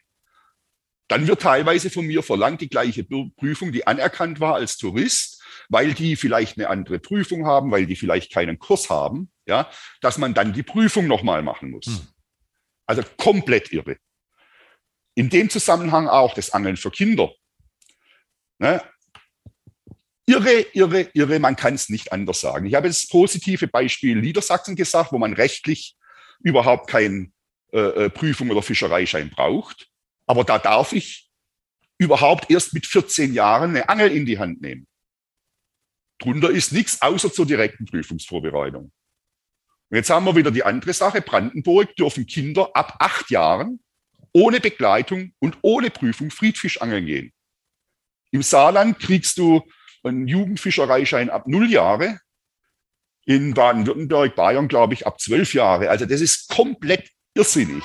Dann 1.10 1.27
wird 1.27 1.41
teilweise 1.41 1.89
von 1.89 2.05
mir 2.05 2.22
verlangt, 2.22 2.62
die 2.62 2.69
gleiche 2.69 3.03
Prüfung, 3.03 3.72
die 3.72 3.88
anerkannt 3.88 4.39
war 4.39 4.55
als 4.55 4.77
Tourist, 4.77 5.38
weil 5.69 5.93
die 5.93 6.15
vielleicht 6.15 6.57
eine 6.57 6.67
andere 6.67 6.99
Prüfung 6.99 7.45
haben, 7.45 7.71
weil 7.71 7.85
die 7.85 7.95
vielleicht 7.95 8.33
keinen 8.33 8.59
Kurs 8.59 8.89
haben, 8.89 9.31
ja, 9.45 9.69
dass 10.01 10.17
man 10.17 10.33
dann 10.33 10.51
die 10.51 10.63
Prüfung 10.63 11.07
nochmal 11.07 11.43
machen 11.43 11.71
muss. 11.71 11.85
Hm. 11.85 12.07
Also 12.85 13.03
komplett 13.17 13.71
irre. 13.71 13.97
In 15.15 15.29
dem 15.29 15.49
Zusammenhang 15.49 16.07
auch 16.07 16.33
das 16.33 16.51
Angeln 16.51 16.75
für 16.75 16.91
Kinder. 16.91 17.31
Ne? 18.57 18.81
Irre, 20.25 20.65
irre, 20.73 21.09
irre, 21.13 21.39
man 21.39 21.55
kann 21.55 21.75
es 21.75 21.89
nicht 21.89 22.11
anders 22.11 22.41
sagen. 22.41 22.65
Ich 22.65 22.75
habe 22.75 22.88
das 22.88 23.07
positive 23.07 23.67
Beispiel 23.67 24.15
Niedersachsen 24.15 24.75
gesagt, 24.75 25.11
wo 25.11 25.17
man 25.17 25.33
rechtlich 25.33 25.95
überhaupt 26.39 26.89
keine 26.89 27.31
äh, 27.71 28.05
äh, 28.05 28.09
Prüfung 28.09 28.49
oder 28.49 28.61
Fischereischein 28.61 29.29
braucht. 29.29 29.88
Aber 30.25 30.43
da 30.43 30.57
darf 30.57 30.93
ich 30.93 31.29
überhaupt 31.99 32.49
erst 32.49 32.73
mit 32.73 32.85
14 32.88 33.33
Jahren 33.33 33.71
eine 33.71 33.89
Angel 33.89 34.11
in 34.11 34.25
die 34.25 34.39
Hand 34.39 34.61
nehmen. 34.61 34.88
Drunter 36.19 36.49
ist 36.49 36.71
nichts 36.71 37.01
außer 37.01 37.31
zur 37.31 37.45
direkten 37.45 37.85
Prüfungsvorbereitung. 37.85 38.91
Und 39.89 39.95
jetzt 39.95 40.09
haben 40.09 40.25
wir 40.25 40.35
wieder 40.35 40.51
die 40.51 40.63
andere 40.63 40.93
Sache. 40.93 41.21
Brandenburg 41.21 41.95
dürfen 41.95 42.27
Kinder 42.27 42.69
ab 42.73 42.97
acht 42.99 43.31
Jahren 43.31 43.79
ohne 44.33 44.59
Begleitung 44.59 45.33
und 45.39 45.57
ohne 45.61 45.89
Prüfung 45.89 46.29
Friedfischangeln 46.29 47.05
gehen. 47.05 47.33
Im 48.31 48.43
Saarland 48.43 48.99
kriegst 48.99 49.38
du 49.39 49.63
einen 50.03 50.27
Jugendfischereischein 50.27 51.29
ab 51.29 51.47
null 51.47 51.71
Jahre. 51.71 52.19
In 53.25 53.53
Baden-Württemberg, 53.53 54.35
Bayern, 54.35 54.67
glaube 54.67 54.93
ich, 54.93 55.07
ab 55.07 55.19
zwölf 55.19 55.53
Jahre. 55.53 55.89
Also 55.89 56.05
das 56.05 56.21
ist 56.21 56.49
komplett 56.49 57.09
irrsinnig. 57.33 57.83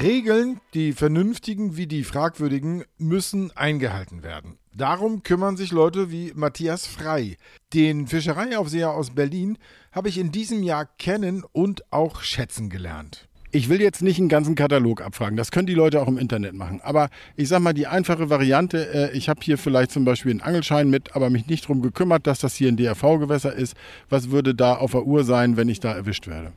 Regeln, 0.00 0.60
die 0.74 0.92
vernünftigen 0.92 1.76
wie 1.76 1.88
die 1.88 2.04
fragwürdigen, 2.04 2.84
müssen 2.98 3.50
eingehalten 3.56 4.22
werden. 4.22 4.58
Darum 4.72 5.24
kümmern 5.24 5.56
sich 5.56 5.72
Leute 5.72 6.12
wie 6.12 6.32
Matthias 6.36 6.86
Frei. 6.86 7.36
Den 7.74 8.06
Fischereiaufseher 8.06 8.92
aus 8.92 9.10
Berlin 9.10 9.58
habe 9.90 10.08
ich 10.08 10.18
in 10.18 10.30
diesem 10.30 10.62
Jahr 10.62 10.86
kennen 10.98 11.42
und 11.50 11.92
auch 11.92 12.22
schätzen 12.22 12.70
gelernt. 12.70 13.28
Ich 13.50 13.68
will 13.68 13.80
jetzt 13.80 14.02
nicht 14.02 14.18
einen 14.18 14.28
ganzen 14.28 14.54
Katalog 14.54 15.00
abfragen, 15.00 15.36
das 15.36 15.50
können 15.50 15.66
die 15.66 15.74
Leute 15.74 16.00
auch 16.00 16.06
im 16.06 16.18
Internet 16.18 16.54
machen. 16.54 16.80
Aber 16.82 17.08
ich 17.34 17.48
sag 17.48 17.60
mal, 17.60 17.72
die 17.72 17.86
einfache 17.88 18.30
Variante, 18.30 19.10
äh, 19.10 19.16
ich 19.16 19.28
habe 19.28 19.40
hier 19.42 19.58
vielleicht 19.58 19.90
zum 19.90 20.04
Beispiel 20.04 20.30
einen 20.30 20.42
Angelschein 20.42 20.90
mit, 20.90 21.16
aber 21.16 21.28
mich 21.30 21.46
nicht 21.46 21.64
darum 21.64 21.82
gekümmert, 21.82 22.26
dass 22.26 22.38
das 22.38 22.54
hier 22.54 22.68
ein 22.68 22.76
DRV-Gewässer 22.76 23.52
ist. 23.52 23.74
Was 24.10 24.30
würde 24.30 24.54
da 24.54 24.74
auf 24.74 24.92
der 24.92 25.06
Uhr 25.06 25.24
sein, 25.24 25.56
wenn 25.56 25.68
ich 25.68 25.80
da 25.80 25.92
erwischt 25.92 26.28
werde? 26.28 26.52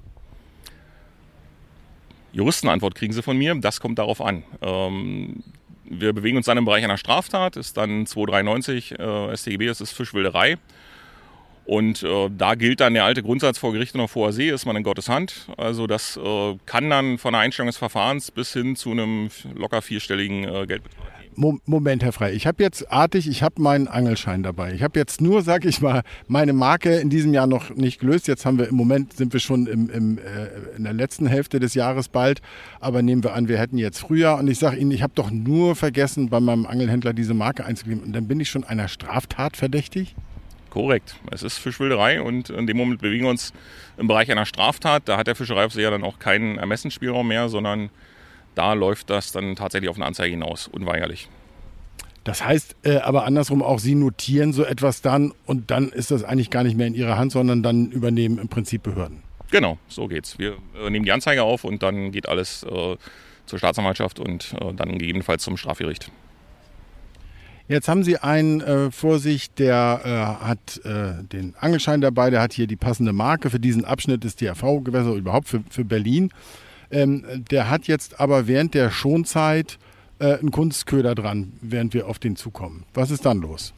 Juristenantwort 2.34 2.96
kriegen 2.96 3.14
Sie 3.14 3.22
von 3.22 3.38
mir, 3.38 3.56
das 3.56 3.80
kommt 3.80 4.00
darauf 4.00 4.22
an. 4.22 4.44
Ähm, 4.62 5.44
wir 5.86 6.14
bewegen 6.14 6.38
uns 6.38 6.46
dann 6.46 6.58
im 6.58 6.66
Bereich 6.66 6.84
einer 6.84 6.98
Straftat, 6.98 7.58
ist 7.58 7.78
dann 7.78 8.06
293 8.06 8.98
äh, 9.00 9.36
StGB, 9.36 9.68
das 9.68 9.82
ist 9.82 9.92
Fischwilderei. 9.92 10.58
Und 11.66 12.04
äh, 12.04 12.30
da 12.36 12.56
gilt 12.56 12.80
dann 12.80 12.94
der 12.94 13.06
alte 13.06 13.22
Grundsatz 13.22 13.58
vor 13.58 13.72
Gericht 13.72 13.96
und 13.96 14.08
vor 14.08 14.34
See, 14.34 14.50
ist 14.50 14.66
man 14.66 14.76
in 14.76 14.84
Gottes 14.84 15.10
Hand. 15.10 15.48
Also 15.58 15.88
das 15.88 16.18
äh, 16.18 16.58
kann 16.66 16.90
dann 16.90 17.18
von 17.18 17.34
der 17.34 17.42
Einstellung 17.42 17.68
des 17.68 17.78
Verfahrens 17.78 18.32
bis 18.32 18.54
hin 18.54 18.76
zu 18.76 18.92
einem 18.92 19.30
locker 19.56 19.82
vierstelligen 19.82 20.44
äh, 20.44 20.66
Geldbetrag 20.66 21.21
Moment, 21.36 22.04
Herr 22.04 22.12
Frei, 22.12 22.34
ich 22.34 22.46
habe 22.46 22.62
jetzt 22.62 22.92
artig, 22.92 23.28
ich 23.28 23.42
habe 23.42 23.62
meinen 23.62 23.88
Angelschein 23.88 24.44
dabei. 24.44 24.74
Ich 24.74 24.84
habe 24.84 25.00
jetzt 25.00 25.22
nur, 25.22 25.42
sag 25.42 25.66
ich 25.66 25.82
mal, 25.82 26.02
meine 26.28 26.54
Marke 26.54 26.98
in 26.98 27.10
diesem 27.10 27.34
Jahr 27.34 27.48
noch 27.48 27.70
nicht 27.70 28.00
gelöst. 28.00 28.28
Jetzt 28.28 28.46
haben 28.46 28.60
wir 28.60 28.68
im 28.68 28.76
Moment, 28.76 29.14
sind 29.14 29.32
wir 29.32 29.40
schon 29.40 29.66
im, 29.66 29.90
im, 29.90 30.18
äh, 30.18 30.76
in 30.76 30.84
der 30.84 30.94
letzten 30.94 31.28
Hälfte 31.28 31.60
des 31.60 31.74
Jahres 31.74 32.10
bald. 32.10 32.42
Aber 32.80 33.02
nehmen 33.02 33.24
wir 33.24 33.34
an, 33.34 33.48
wir 33.48 33.58
hätten 33.58 33.78
jetzt 33.78 34.00
Frühjahr. 34.00 34.40
Und 34.40 34.48
ich 34.50 34.60
sage 34.60 34.78
Ihnen, 34.78 34.92
ich 34.92 35.04
habe 35.04 35.14
doch 35.16 35.32
nur 35.32 35.76
vergessen, 35.76 36.30
bei 36.30 36.40
meinem 36.40 36.66
Angelhändler 36.66 37.14
diese 37.14 37.34
Marke 37.34 37.66
einzugeben. 37.66 38.04
Und 38.04 38.14
dann 38.14 38.28
bin 38.28 38.40
ich 38.40 38.50
schon 38.50 38.64
einer 38.64 38.88
Straftat 38.88 39.56
verdächtig? 39.56 40.16
Korrekt. 40.70 41.16
Es 41.32 41.44
ist 41.44 41.58
Fischwilderei 41.58 42.22
und 42.22 42.50
in 42.50 42.66
dem 42.66 42.78
Moment 42.78 43.02
bewegen 43.02 43.26
wir 43.26 43.30
uns 43.30 43.52
im 43.98 44.08
Bereich 44.08 44.32
einer 44.32 44.46
Straftat. 44.46 45.04
Da 45.06 45.18
hat 45.18 45.28
der 45.28 45.36
Fischereiaufseher 45.36 45.92
dann 45.92 46.04
auch 46.04 46.18
keinen 46.18 46.58
Ermessensspielraum 46.58 47.28
mehr, 47.28 47.50
sondern 47.50 47.90
da 48.56 48.74
läuft 48.74 49.10
das 49.10 49.32
dann 49.32 49.56
tatsächlich 49.56 49.90
auf 49.90 49.96
eine 49.96 50.06
Anzeige 50.06 50.32
hinaus, 50.32 50.68
unweigerlich. 50.68 51.30
Das 52.24 52.46
heißt 52.46 52.76
äh, 52.84 52.98
aber 52.98 53.26
andersrum 53.26 53.64
auch, 53.64 53.80
Sie 53.80 53.96
notieren 53.96 54.54
so 54.54 54.64
etwas 54.64 55.02
dann 55.02 55.34
und 55.46 55.72
dann 55.72 55.90
ist 55.90 56.12
das 56.12 56.24
eigentlich 56.24 56.52
gar 56.52 56.64
nicht 56.64 56.78
mehr 56.78 56.88
in 56.88 56.94
Ihrer 56.94 57.18
Hand, 57.18 57.32
sondern 57.32 57.64
dann 57.64 57.92
übernehmen 57.92 58.38
im 58.38 58.48
Prinzip 58.48 58.84
Behörden. 58.84 59.24
Genau, 59.50 59.78
so 59.88 60.08
geht's. 60.08 60.38
Wir 60.38 60.58
äh, 60.80 60.90
nehmen 60.90 61.04
die 61.04 61.12
Anzeige 61.12 61.44
auf 61.44 61.64
und 61.64 61.82
dann 61.82 62.12
geht 62.12 62.30
alles 62.30 62.64
äh, 62.64 62.96
zur 63.48 63.60
Staatsanwaltschaft 63.60 64.20
und 64.20 64.54
äh, 64.62 64.74
dann 64.74 64.98
gegebenenfalls 64.98 65.44
zum 65.44 65.58
Strafgericht. 65.58 66.12
Jetzt 67.68 67.88
haben 67.88 68.04
Sie 68.04 68.18
einen 68.18 68.62
äh, 68.62 68.92
vor 68.92 69.20
sich, 69.20 69.54
der 69.54 70.02
äh, 70.04 70.46
hat 70.46 70.82
den 70.84 71.56
Angelschein 71.58 72.02
dabei, 72.02 72.30
der 72.30 72.42
hat 72.42 72.54
hier 72.54 72.68
die 72.68 72.76
passende 72.76 73.14
Marke 73.14 73.50
für 73.50 73.60
diesen 73.60 73.86
Abschnitt 73.86 74.24
des 74.24 74.36
DRV-Gewässer, 74.36 75.14
überhaupt 75.14 75.48
für, 75.48 75.64
für 75.70 75.86
Berlin. 75.86 76.32
Ähm, 76.92 77.46
der 77.50 77.70
hat 77.70 77.88
jetzt 77.88 78.20
aber 78.20 78.48
während 78.48 78.74
der 78.74 78.92
Schonzeit 78.92 79.80
äh, 80.20 80.38
einen 80.38 80.52
Kunstköder 80.52 81.16
dran, 81.16 81.54
während 81.62 81.94
wir 81.94 82.08
auf 82.08 82.20
den 82.20 82.36
zukommen. 82.36 82.84
Was 82.94 83.12
ist 83.12 83.26
dann 83.26 83.40
los? 83.40 83.74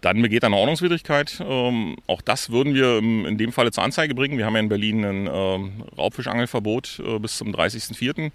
Dann 0.00 0.22
begeht 0.22 0.44
eine 0.44 0.56
Ordnungswidrigkeit. 0.56 1.42
Ähm, 1.44 1.96
auch 2.06 2.22
das 2.22 2.50
würden 2.50 2.74
wir 2.74 2.98
in 2.98 3.38
dem 3.38 3.52
Falle 3.52 3.72
zur 3.72 3.82
Anzeige 3.82 4.14
bringen. 4.14 4.38
Wir 4.38 4.46
haben 4.46 4.54
ja 4.54 4.60
in 4.60 4.68
Berlin 4.68 5.04
ein 5.04 5.28
ähm, 5.30 5.84
Raubfischangelverbot 5.96 7.02
äh, 7.04 7.18
bis 7.18 7.38
zum 7.38 7.48
30.04. 7.48 8.30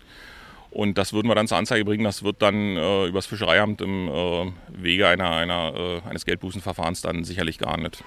Und 0.71 0.97
das 0.97 1.13
würden 1.13 1.27
wir 1.27 1.35
dann 1.35 1.47
zur 1.47 1.57
Anzeige 1.57 1.85
bringen. 1.85 2.03
Das 2.03 2.23
wird 2.23 2.41
dann 2.41 2.55
äh, 2.77 3.05
übers 3.05 3.25
Fischereiamt 3.25 3.81
im 3.81 4.07
äh, 4.07 4.51
Wege 4.69 5.07
einer, 5.07 5.31
einer, 5.31 5.73
äh, 5.75 6.09
eines 6.09 6.25
Geldbußenverfahrens 6.25 7.01
dann 7.01 7.23
sicherlich 7.23 7.57
geahndet. 7.57 8.03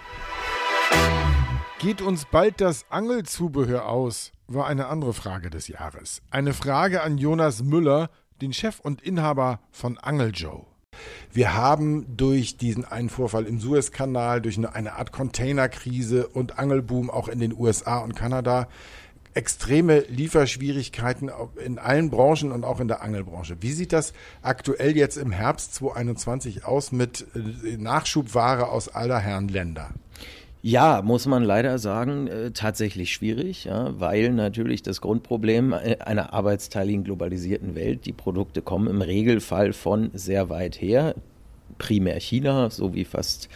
Geht 1.80 2.00
uns 2.00 2.24
bald 2.24 2.60
das 2.60 2.86
Angelzubehör 2.90 3.88
aus? 3.88 4.32
war 4.46 4.66
eine 4.66 4.86
andere 4.86 5.14
Frage 5.14 5.50
des 5.50 5.68
Jahres. 5.68 6.22
Eine 6.30 6.52
Frage 6.52 7.02
an 7.02 7.18
Jonas 7.18 7.62
Müller, 7.62 8.10
den 8.42 8.52
Chef 8.52 8.78
und 8.80 9.02
Inhaber 9.02 9.60
von 9.72 9.98
Angel 9.98 10.30
Joe. 10.34 10.66
Wir 11.32 11.54
haben 11.54 12.16
durch 12.16 12.56
diesen 12.56 12.84
einen 12.84 13.08
Vorfall 13.08 13.46
im 13.46 13.58
Suezkanal, 13.58 14.40
durch 14.40 14.58
eine 14.58 14.92
Art 14.92 15.12
Containerkrise 15.12 16.28
und 16.28 16.58
Angelboom 16.58 17.10
auch 17.10 17.28
in 17.28 17.40
den 17.40 17.52
USA 17.52 17.98
und 17.98 18.14
Kanada 18.14 18.68
extreme 19.34 20.00
Lieferschwierigkeiten 20.02 21.30
in 21.64 21.80
allen 21.80 22.08
Branchen 22.08 22.52
und 22.52 22.64
auch 22.64 22.78
in 22.78 22.86
der 22.86 23.02
Angelbranche. 23.02 23.56
Wie 23.60 23.72
sieht 23.72 23.92
das 23.92 24.12
aktuell 24.42 24.96
jetzt 24.96 25.16
im 25.16 25.32
Herbst 25.32 25.74
2021 25.74 26.64
aus 26.64 26.92
mit 26.92 27.26
äh, 27.34 27.76
Nachschubware 27.76 28.68
aus 28.68 28.88
aller 28.88 29.18
Herren 29.18 29.48
Länder? 29.48 29.90
Ja, 30.66 31.02
muss 31.02 31.26
man 31.26 31.44
leider 31.44 31.78
sagen, 31.78 32.26
äh, 32.26 32.50
tatsächlich 32.52 33.12
schwierig, 33.12 33.64
ja, 33.64 34.00
weil 34.00 34.32
natürlich 34.32 34.80
das 34.80 35.02
Grundproblem 35.02 35.74
äh, 35.74 35.98
einer 35.98 36.32
arbeitsteiligen 36.32 37.04
globalisierten 37.04 37.74
Welt, 37.74 38.06
die 38.06 38.14
Produkte 38.14 38.62
kommen 38.62 38.88
im 38.88 39.02
Regelfall 39.02 39.74
von 39.74 40.10
sehr 40.14 40.48
weit 40.48 40.80
her, 40.80 41.16
primär 41.76 42.18
China, 42.18 42.70
so 42.70 42.94
wie 42.94 43.04
fast 43.04 43.50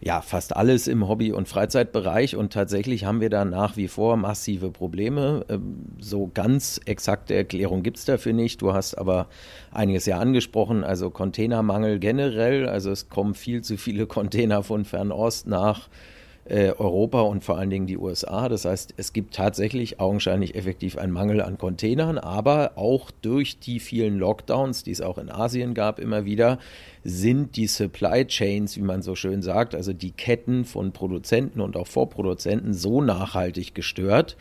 ja, 0.00 0.22
fast 0.22 0.56
alles 0.56 0.88
im 0.88 1.06
Hobby- 1.08 1.32
und 1.32 1.46
Freizeitbereich 1.46 2.36
und 2.36 2.54
tatsächlich 2.54 3.04
haben 3.04 3.20
wir 3.20 3.30
da 3.30 3.44
nach 3.44 3.76
wie 3.76 3.88
vor 3.88 4.16
massive 4.16 4.70
Probleme. 4.70 5.44
Ähm, 5.50 5.84
so 6.00 6.30
ganz 6.32 6.80
exakte 6.86 7.34
Erklärung 7.34 7.82
gibt 7.82 7.98
es 7.98 8.06
dafür 8.06 8.32
nicht. 8.32 8.62
Du 8.62 8.72
hast 8.72 8.96
aber 8.96 9.26
einiges 9.72 10.06
ja 10.06 10.18
angesprochen, 10.18 10.84
also 10.84 11.10
Containermangel 11.10 11.98
generell. 11.98 12.66
Also 12.66 12.90
es 12.90 13.10
kommen 13.10 13.34
viel 13.34 13.60
zu 13.60 13.76
viele 13.76 14.06
Container 14.06 14.62
von 14.62 14.86
Fernost 14.86 15.46
nach 15.46 15.90
äh, 16.48 16.70
Europa 16.70 17.20
und 17.22 17.44
vor 17.44 17.58
allen 17.58 17.70
Dingen 17.70 17.86
die 17.86 17.98
USA. 17.98 18.48
Das 18.48 18.64
heißt, 18.64 18.94
es 18.96 19.12
gibt 19.12 19.34
tatsächlich 19.34 20.00
augenscheinlich 20.00 20.54
effektiv 20.54 20.96
einen 20.96 21.12
Mangel 21.12 21.40
an 21.40 21.58
Containern, 21.58 22.18
aber 22.18 22.72
auch 22.76 23.10
durch 23.10 23.58
die 23.58 23.80
vielen 23.80 24.18
Lockdowns, 24.18 24.82
die 24.82 24.92
es 24.92 25.00
auch 25.00 25.18
in 25.18 25.30
Asien 25.30 25.74
gab, 25.74 25.98
immer 25.98 26.24
wieder, 26.24 26.58
sind 27.04 27.56
die 27.56 27.66
Supply 27.66 28.26
Chains, 28.26 28.76
wie 28.76 28.82
man 28.82 29.02
so 29.02 29.14
schön 29.14 29.42
sagt, 29.42 29.74
also 29.74 29.92
die 29.92 30.12
Ketten 30.12 30.64
von 30.64 30.92
Produzenten 30.92 31.60
und 31.60 31.76
auch 31.76 31.86
Vorproduzenten 31.86 32.74
so 32.74 33.00
nachhaltig 33.00 33.74
gestört, 33.74 34.36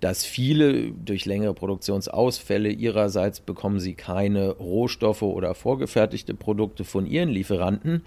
dass 0.00 0.24
viele 0.24 0.92
durch 0.92 1.26
längere 1.26 1.54
Produktionsausfälle 1.54 2.70
ihrerseits 2.70 3.40
bekommen 3.40 3.80
sie 3.80 3.94
keine 3.94 4.50
Rohstoffe 4.50 5.22
oder 5.22 5.54
vorgefertigte 5.54 6.34
Produkte 6.34 6.84
von 6.84 7.06
ihren 7.06 7.30
Lieferanten 7.30 8.02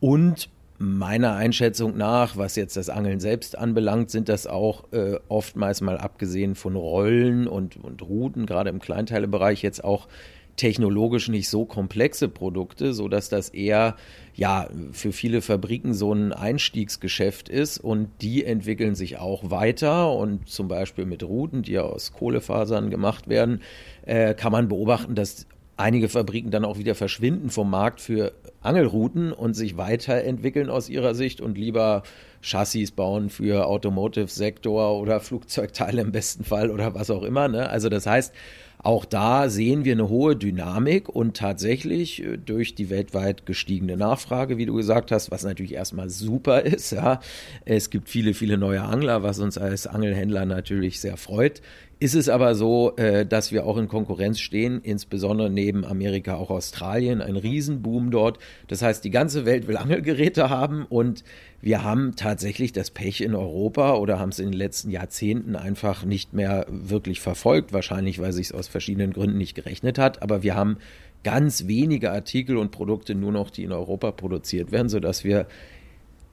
und 0.00 0.48
meiner 0.78 1.34
Einschätzung 1.34 1.96
nach, 1.96 2.36
was 2.36 2.56
jetzt 2.56 2.76
das 2.76 2.88
Angeln 2.88 3.20
selbst 3.20 3.56
anbelangt, 3.56 4.10
sind 4.10 4.28
das 4.28 4.46
auch 4.46 4.92
äh, 4.92 5.18
oftmals 5.28 5.80
mal 5.80 5.98
abgesehen 5.98 6.54
von 6.54 6.76
Rollen 6.76 7.46
und, 7.46 7.76
und 7.76 8.02
Routen, 8.02 8.46
gerade 8.46 8.70
im 8.70 8.78
Kleinteilebereich 8.78 9.62
jetzt 9.62 9.82
auch 9.82 10.08
technologisch 10.56 11.28
nicht 11.28 11.48
so 11.48 11.64
komplexe 11.64 12.28
Produkte, 12.28 12.94
so 12.94 13.08
dass 13.08 13.28
das 13.28 13.50
eher 13.50 13.96
ja 14.34 14.68
für 14.92 15.12
viele 15.12 15.42
Fabriken 15.42 15.94
so 15.94 16.12
ein 16.12 16.32
Einstiegsgeschäft 16.32 17.48
ist 17.48 17.78
und 17.78 18.08
die 18.20 18.44
entwickeln 18.44 18.94
sich 18.94 19.18
auch 19.18 19.50
weiter 19.50 20.12
und 20.12 20.48
zum 20.48 20.68
Beispiel 20.68 21.04
mit 21.04 21.22
Routen, 21.22 21.62
die 21.62 21.72
ja 21.72 21.82
aus 21.82 22.12
Kohlefasern 22.12 22.90
gemacht 22.90 23.28
werden, 23.28 23.60
äh, 24.04 24.34
kann 24.34 24.52
man 24.52 24.68
beobachten, 24.68 25.14
dass 25.14 25.46
einige 25.76 26.08
Fabriken 26.08 26.50
dann 26.50 26.64
auch 26.64 26.78
wieder 26.78 26.94
verschwinden 26.94 27.50
vom 27.50 27.70
Markt 27.70 28.00
für 28.00 28.32
Angelrouten 28.62 29.32
und 29.32 29.54
sich 29.54 29.76
weiterentwickeln 29.76 30.70
aus 30.70 30.88
ihrer 30.88 31.14
Sicht 31.14 31.40
und 31.40 31.58
lieber 31.58 32.02
Chassis 32.40 32.92
bauen 32.92 33.28
für 33.28 33.66
Automotive-Sektor 33.66 34.98
oder 34.98 35.20
Flugzeugteile 35.20 36.00
im 36.00 36.12
besten 36.12 36.44
Fall 36.44 36.70
oder 36.70 36.94
was 36.94 37.10
auch 37.10 37.22
immer. 37.22 37.48
Ne? 37.48 37.68
Also 37.68 37.88
das 37.88 38.06
heißt, 38.06 38.32
auch 38.78 39.04
da 39.04 39.48
sehen 39.48 39.84
wir 39.84 39.94
eine 39.94 40.08
hohe 40.08 40.36
Dynamik 40.36 41.08
und 41.08 41.36
tatsächlich 41.36 42.22
äh, 42.22 42.36
durch 42.36 42.74
die 42.74 42.88
weltweit 42.90 43.44
gestiegene 43.46 43.96
Nachfrage, 43.96 44.58
wie 44.58 44.66
du 44.66 44.74
gesagt 44.74 45.10
hast, 45.10 45.30
was 45.30 45.44
natürlich 45.44 45.74
erstmal 45.74 46.08
super 46.08 46.62
ist. 46.62 46.92
Ja, 46.92 47.20
es 47.64 47.90
gibt 47.90 48.08
viele, 48.08 48.32
viele 48.32 48.58
neue 48.58 48.82
Angler, 48.82 49.22
was 49.22 49.40
uns 49.40 49.58
als 49.58 49.86
Angelhändler 49.86 50.46
natürlich 50.46 51.00
sehr 51.00 51.16
freut. 51.16 51.62
Ist 51.98 52.14
es 52.14 52.28
aber 52.28 52.54
so, 52.54 52.94
äh, 52.96 53.24
dass 53.24 53.52
wir 53.52 53.64
auch 53.64 53.78
in 53.78 53.88
Konkurrenz 53.88 54.38
stehen, 54.38 54.82
insbesondere 54.82 55.48
neben 55.48 55.82
Amerika 55.82 56.34
auch 56.34 56.50
Australien, 56.50 57.22
ein 57.22 57.36
Riesenboom 57.36 58.10
dort. 58.10 58.38
Das 58.68 58.82
heißt, 58.82 59.02
die 59.02 59.10
ganze 59.10 59.46
Welt 59.46 59.66
will 59.66 59.78
Angelgeräte 59.78 60.50
haben 60.50 60.84
und 60.84 61.24
wir 61.62 61.84
haben 61.84 62.14
tatsächlich 62.14 62.72
das 62.72 62.90
Pech 62.90 63.22
in 63.22 63.34
Europa 63.34 63.94
oder 63.94 64.18
haben 64.18 64.28
es 64.28 64.38
in 64.38 64.50
den 64.50 64.58
letzten 64.58 64.90
Jahrzehnten 64.90 65.56
einfach 65.56 66.04
nicht 66.04 66.34
mehr 66.34 66.66
wirklich 66.68 67.20
verfolgt, 67.20 67.72
wahrscheinlich 67.72 68.18
weil 68.18 68.34
sich 68.34 68.48
es 68.48 68.52
aus 68.52 68.68
verschiedenen 68.68 69.14
Gründen 69.14 69.38
nicht 69.38 69.54
gerechnet 69.54 69.98
hat. 69.98 70.20
Aber 70.22 70.42
wir 70.42 70.54
haben 70.54 70.76
ganz 71.24 71.66
wenige 71.66 72.12
Artikel 72.12 72.58
und 72.58 72.72
Produkte 72.72 73.14
nur 73.14 73.32
noch, 73.32 73.48
die 73.48 73.64
in 73.64 73.72
Europa 73.72 74.12
produziert 74.12 74.70
werden, 74.70 74.90
sodass 74.90 75.24
wir 75.24 75.46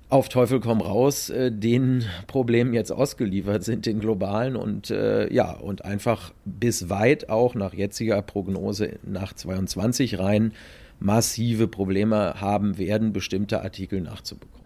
auf 0.10 0.30
Teufel 0.30 0.60
komm 0.60 0.82
raus 0.82 1.30
äh, 1.30 1.52
den 1.52 2.06
Problemen 2.28 2.74
jetzt 2.74 2.92
ausgeliefert 2.92 3.64
sind, 3.64 3.86
den 3.86 4.00
globalen 4.00 4.56
und 4.56 4.90
äh, 4.92 5.32
ja, 5.34 5.52
und 5.52 5.86
einfach 5.86 6.34
bis 6.46 6.90
weit 6.90 7.30
auch 7.30 7.56
nach 7.56 7.74
jetziger 7.74 8.22
Prognose 8.22 9.00
nach 9.04 9.34
22 9.34 10.20
rein 10.20 10.54
massive 11.00 11.68
Probleme 11.68 12.36
haben 12.40 12.78
werden, 12.78 13.12
bestimmte 13.14 13.62
Artikel 13.62 14.02
nachzubekommen. 14.02 14.64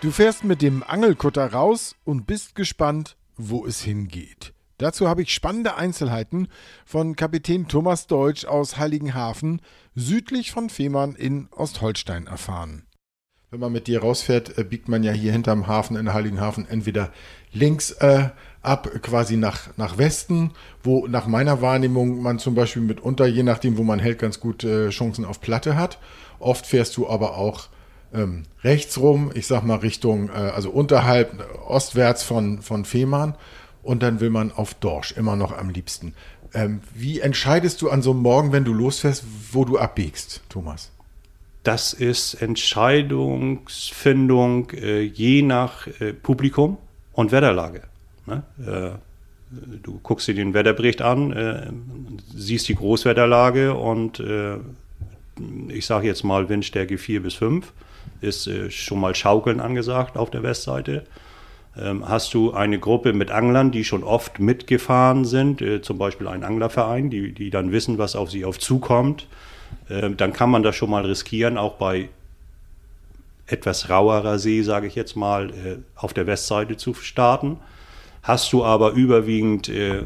Du 0.00 0.10
fährst 0.10 0.44
mit 0.44 0.62
dem 0.62 0.82
Angelkutter 0.82 1.46
raus 1.52 1.94
und 2.04 2.26
bist 2.26 2.54
gespannt, 2.54 3.16
wo 3.36 3.66
es 3.66 3.82
hingeht. 3.82 4.54
Dazu 4.80 5.08
habe 5.08 5.20
ich 5.20 5.34
spannende 5.34 5.76
Einzelheiten 5.76 6.48
von 6.86 7.14
Kapitän 7.14 7.68
Thomas 7.68 8.06
Deutsch 8.06 8.46
aus 8.46 8.78
Heiligenhafen 8.78 9.60
südlich 9.94 10.52
von 10.52 10.70
Fehmarn 10.70 11.14
in 11.14 11.48
Ostholstein 11.50 12.26
erfahren. 12.26 12.86
Wenn 13.50 13.60
man 13.60 13.72
mit 13.72 13.88
dir 13.88 14.00
rausfährt, 14.00 14.56
äh, 14.56 14.64
biegt 14.64 14.88
man 14.88 15.02
ja 15.02 15.12
hier 15.12 15.32
hinterm 15.32 15.66
Hafen 15.66 15.96
in 15.96 16.14
Heiligenhafen 16.14 16.66
entweder 16.66 17.12
links 17.52 17.90
äh, 17.90 18.30
ab, 18.62 18.88
quasi 19.02 19.36
nach, 19.36 19.76
nach 19.76 19.98
Westen, 19.98 20.52
wo 20.82 21.06
nach 21.06 21.26
meiner 21.26 21.60
Wahrnehmung 21.60 22.22
man 22.22 22.38
zum 22.38 22.54
Beispiel 22.54 22.80
mitunter, 22.80 23.26
je 23.26 23.42
nachdem, 23.42 23.76
wo 23.76 23.82
man 23.82 23.98
hält, 23.98 24.18
ganz 24.18 24.40
gut 24.40 24.64
äh, 24.64 24.88
Chancen 24.88 25.26
auf 25.26 25.42
Platte 25.42 25.76
hat. 25.76 25.98
Oft 26.38 26.64
fährst 26.64 26.96
du 26.96 27.06
aber 27.06 27.36
auch 27.36 27.68
ähm, 28.14 28.44
rechts 28.64 28.98
rum, 28.98 29.30
ich 29.34 29.46
sag 29.46 29.62
mal 29.62 29.76
Richtung, 29.76 30.30
äh, 30.30 30.32
also 30.32 30.70
unterhalb, 30.70 31.44
ostwärts 31.68 32.22
von, 32.22 32.62
von 32.62 32.86
Fehmarn 32.86 33.34
und 33.82 34.02
dann 34.02 34.20
will 34.20 34.30
man 34.30 34.52
auf 34.52 34.72
Dorsch, 34.74 35.12
immer 35.12 35.36
noch 35.36 35.56
am 35.56 35.70
liebsten. 35.70 36.14
Ähm, 36.52 36.80
wie 36.94 37.20
entscheidest 37.20 37.80
du 37.82 37.90
an 37.90 38.02
so 38.02 38.10
einem 38.10 38.22
Morgen, 38.22 38.50
wenn 38.52 38.64
du 38.64 38.72
losfährst, 38.72 39.22
wo 39.52 39.64
du 39.64 39.78
abbiegst, 39.78 40.42
Thomas? 40.48 40.90
Das 41.62 41.92
ist 41.92 42.34
Entscheidungsfindung 42.34 44.70
äh, 44.70 45.02
je 45.02 45.42
nach 45.42 45.86
äh, 46.00 46.14
Publikum 46.14 46.78
und 47.12 47.30
Wetterlage. 47.32 47.82
Ne? 48.26 48.42
Äh, 48.58 48.92
du 49.82 49.98
guckst 50.02 50.26
dir 50.28 50.34
den 50.34 50.54
Wetterbericht 50.54 51.02
an, 51.02 51.32
äh, 51.32 51.70
siehst 52.34 52.68
die 52.68 52.76
Großwetterlage 52.76 53.74
und 53.74 54.20
äh, 54.20 54.56
ich 55.68 55.86
sage 55.86 56.06
jetzt 56.06 56.22
mal 56.24 56.48
Windstärke 56.48 56.98
4 56.98 57.22
bis 57.22 57.34
5 57.34 57.72
ist 58.20 58.46
äh, 58.46 58.70
schon 58.70 59.00
mal 59.00 59.14
Schaukeln 59.14 59.60
angesagt 59.60 60.16
auf 60.16 60.30
der 60.30 60.42
Westseite 60.42 61.04
hast 61.76 62.34
du 62.34 62.52
eine 62.52 62.78
Gruppe 62.78 63.12
mit 63.12 63.30
Anglern, 63.30 63.70
die 63.70 63.84
schon 63.84 64.02
oft 64.02 64.38
mitgefahren 64.38 65.24
sind, 65.24 65.62
äh, 65.62 65.82
zum 65.82 65.98
Beispiel 65.98 66.28
ein 66.28 66.44
Anglerverein, 66.44 67.10
die, 67.10 67.32
die 67.32 67.50
dann 67.50 67.72
wissen, 67.72 67.98
was 67.98 68.16
auf 68.16 68.30
sie 68.30 68.44
auf 68.44 68.58
zukommt, 68.58 69.26
äh, 69.88 70.10
dann 70.10 70.32
kann 70.32 70.50
man 70.50 70.62
das 70.62 70.76
schon 70.76 70.90
mal 70.90 71.04
riskieren, 71.04 71.56
auch 71.56 71.74
bei 71.74 72.08
etwas 73.46 73.88
rauerer 73.88 74.38
See, 74.38 74.62
sage 74.62 74.86
ich 74.86 74.94
jetzt 74.94 75.16
mal, 75.16 75.50
äh, 75.50 75.78
auf 75.96 76.12
der 76.12 76.26
Westseite 76.26 76.76
zu 76.76 76.94
starten 76.94 77.58
hast 78.22 78.52
du 78.52 78.64
aber 78.64 78.92
überwiegend 78.92 79.68
äh, 79.68 80.02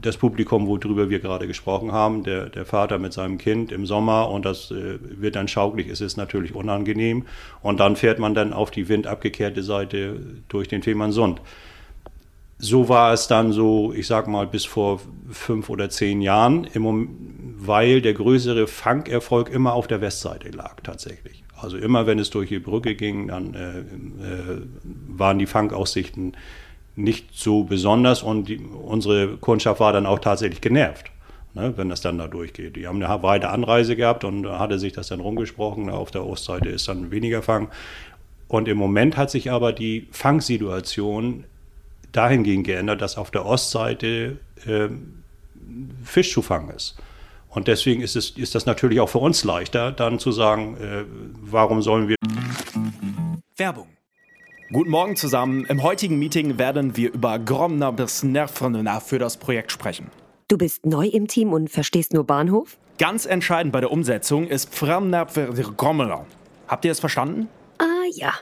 das 0.00 0.16
Publikum, 0.16 0.66
worüber 0.66 1.10
wir 1.10 1.20
gerade 1.20 1.46
gesprochen 1.46 1.92
haben, 1.92 2.24
der, 2.24 2.48
der 2.48 2.64
Vater 2.64 2.98
mit 2.98 3.12
seinem 3.12 3.38
Kind 3.38 3.70
im 3.70 3.86
Sommer 3.86 4.30
und 4.30 4.44
das 4.44 4.70
äh, 4.70 4.98
wird 5.00 5.36
dann 5.36 5.48
schaukelig, 5.48 5.88
es 5.88 6.00
ist 6.00 6.16
natürlich 6.16 6.54
unangenehm 6.54 7.24
und 7.62 7.78
dann 7.78 7.96
fährt 7.96 8.18
man 8.18 8.34
dann 8.34 8.52
auf 8.52 8.70
die 8.70 8.88
windabgekehrte 8.88 9.62
Seite 9.62 10.20
durch 10.48 10.68
den 10.68 10.82
Fehmarnsund. 10.82 11.40
So 12.58 12.88
war 12.88 13.12
es 13.12 13.26
dann 13.26 13.52
so, 13.52 13.92
ich 13.92 14.06
sag 14.06 14.28
mal, 14.28 14.46
bis 14.46 14.64
vor 14.64 15.00
fünf 15.30 15.68
oder 15.68 15.90
zehn 15.90 16.20
Jahren, 16.20 16.64
im, 16.64 17.08
weil 17.58 18.00
der 18.00 18.14
größere 18.14 18.68
Fangerfolg 18.68 19.48
immer 19.50 19.72
auf 19.72 19.88
der 19.88 20.00
Westseite 20.00 20.50
lag 20.50 20.76
tatsächlich. 20.82 21.42
Also 21.56 21.76
immer 21.76 22.06
wenn 22.06 22.18
es 22.18 22.30
durch 22.30 22.48
die 22.48 22.58
Brücke 22.58 22.94
ging, 22.94 23.28
dann 23.28 23.54
äh, 23.54 23.78
äh, 23.78 24.62
waren 25.08 25.38
die 25.38 25.46
Fangaussichten 25.46 26.36
nicht 26.94 27.30
so 27.32 27.64
besonders 27.64 28.22
und 28.22 28.48
die, 28.48 28.58
unsere 28.58 29.36
Kundschaft 29.36 29.80
war 29.80 29.92
dann 29.92 30.06
auch 30.06 30.18
tatsächlich 30.18 30.60
genervt, 30.60 31.10
ne, 31.54 31.72
wenn 31.76 31.88
das 31.88 32.00
dann 32.00 32.18
da 32.18 32.28
durchgeht. 32.28 32.76
Die 32.76 32.86
haben 32.86 33.02
eine 33.02 33.22
weite 33.22 33.48
Anreise 33.48 33.96
gehabt 33.96 34.24
und 34.24 34.46
hatte 34.46 34.78
sich 34.78 34.92
das 34.92 35.08
dann 35.08 35.20
rumgesprochen. 35.20 35.88
Auf 35.90 36.10
der 36.10 36.26
Ostseite 36.26 36.68
ist 36.68 36.88
dann 36.88 37.10
weniger 37.10 37.42
Fang. 37.42 37.68
Und 38.48 38.68
im 38.68 38.76
Moment 38.76 39.16
hat 39.16 39.30
sich 39.30 39.50
aber 39.50 39.72
die 39.72 40.08
Fangsituation 40.10 41.44
dahingehend 42.12 42.66
geändert, 42.66 43.00
dass 43.00 43.16
auf 43.16 43.30
der 43.30 43.46
Ostseite 43.46 44.38
äh, 44.66 44.88
Fisch 46.04 46.32
zu 46.32 46.42
fangen 46.42 46.68
ist. 46.70 46.96
Und 47.48 47.68
deswegen 47.68 48.02
ist, 48.02 48.16
es, 48.16 48.30
ist 48.30 48.54
das 48.54 48.66
natürlich 48.66 49.00
auch 49.00 49.08
für 49.08 49.18
uns 49.18 49.44
leichter, 49.44 49.92
dann 49.92 50.18
zu 50.18 50.32
sagen, 50.32 50.76
äh, 50.76 51.04
warum 51.40 51.80
sollen 51.80 52.08
wir. 52.08 52.16
Werbung 53.56 53.88
Guten 54.72 54.88
Morgen 54.88 55.16
zusammen. 55.16 55.66
Im 55.66 55.82
heutigen 55.82 56.18
Meeting 56.18 56.58
werden 56.58 56.96
wir 56.96 57.12
über 57.12 57.38
Gromner 57.38 57.92
bis 57.92 58.22
Nervrenna 58.22 59.00
für 59.00 59.18
das 59.18 59.36
Projekt 59.36 59.70
sprechen. 59.70 60.10
Du 60.48 60.56
bist 60.56 60.86
neu 60.86 61.08
im 61.08 61.28
Team 61.28 61.52
und 61.52 61.68
verstehst 61.68 62.14
nur 62.14 62.24
Bahnhof? 62.24 62.78
Ganz 62.96 63.26
entscheidend 63.26 63.74
bei 63.74 63.80
der 63.80 63.90
Umsetzung 63.90 64.46
ist 64.46 64.74
Gromner. 64.74 66.24
Habt 66.68 66.86
ihr 66.86 66.90
es 66.90 67.00
verstanden? 67.00 67.48
Ah 67.76 68.06
ja, 68.14 68.32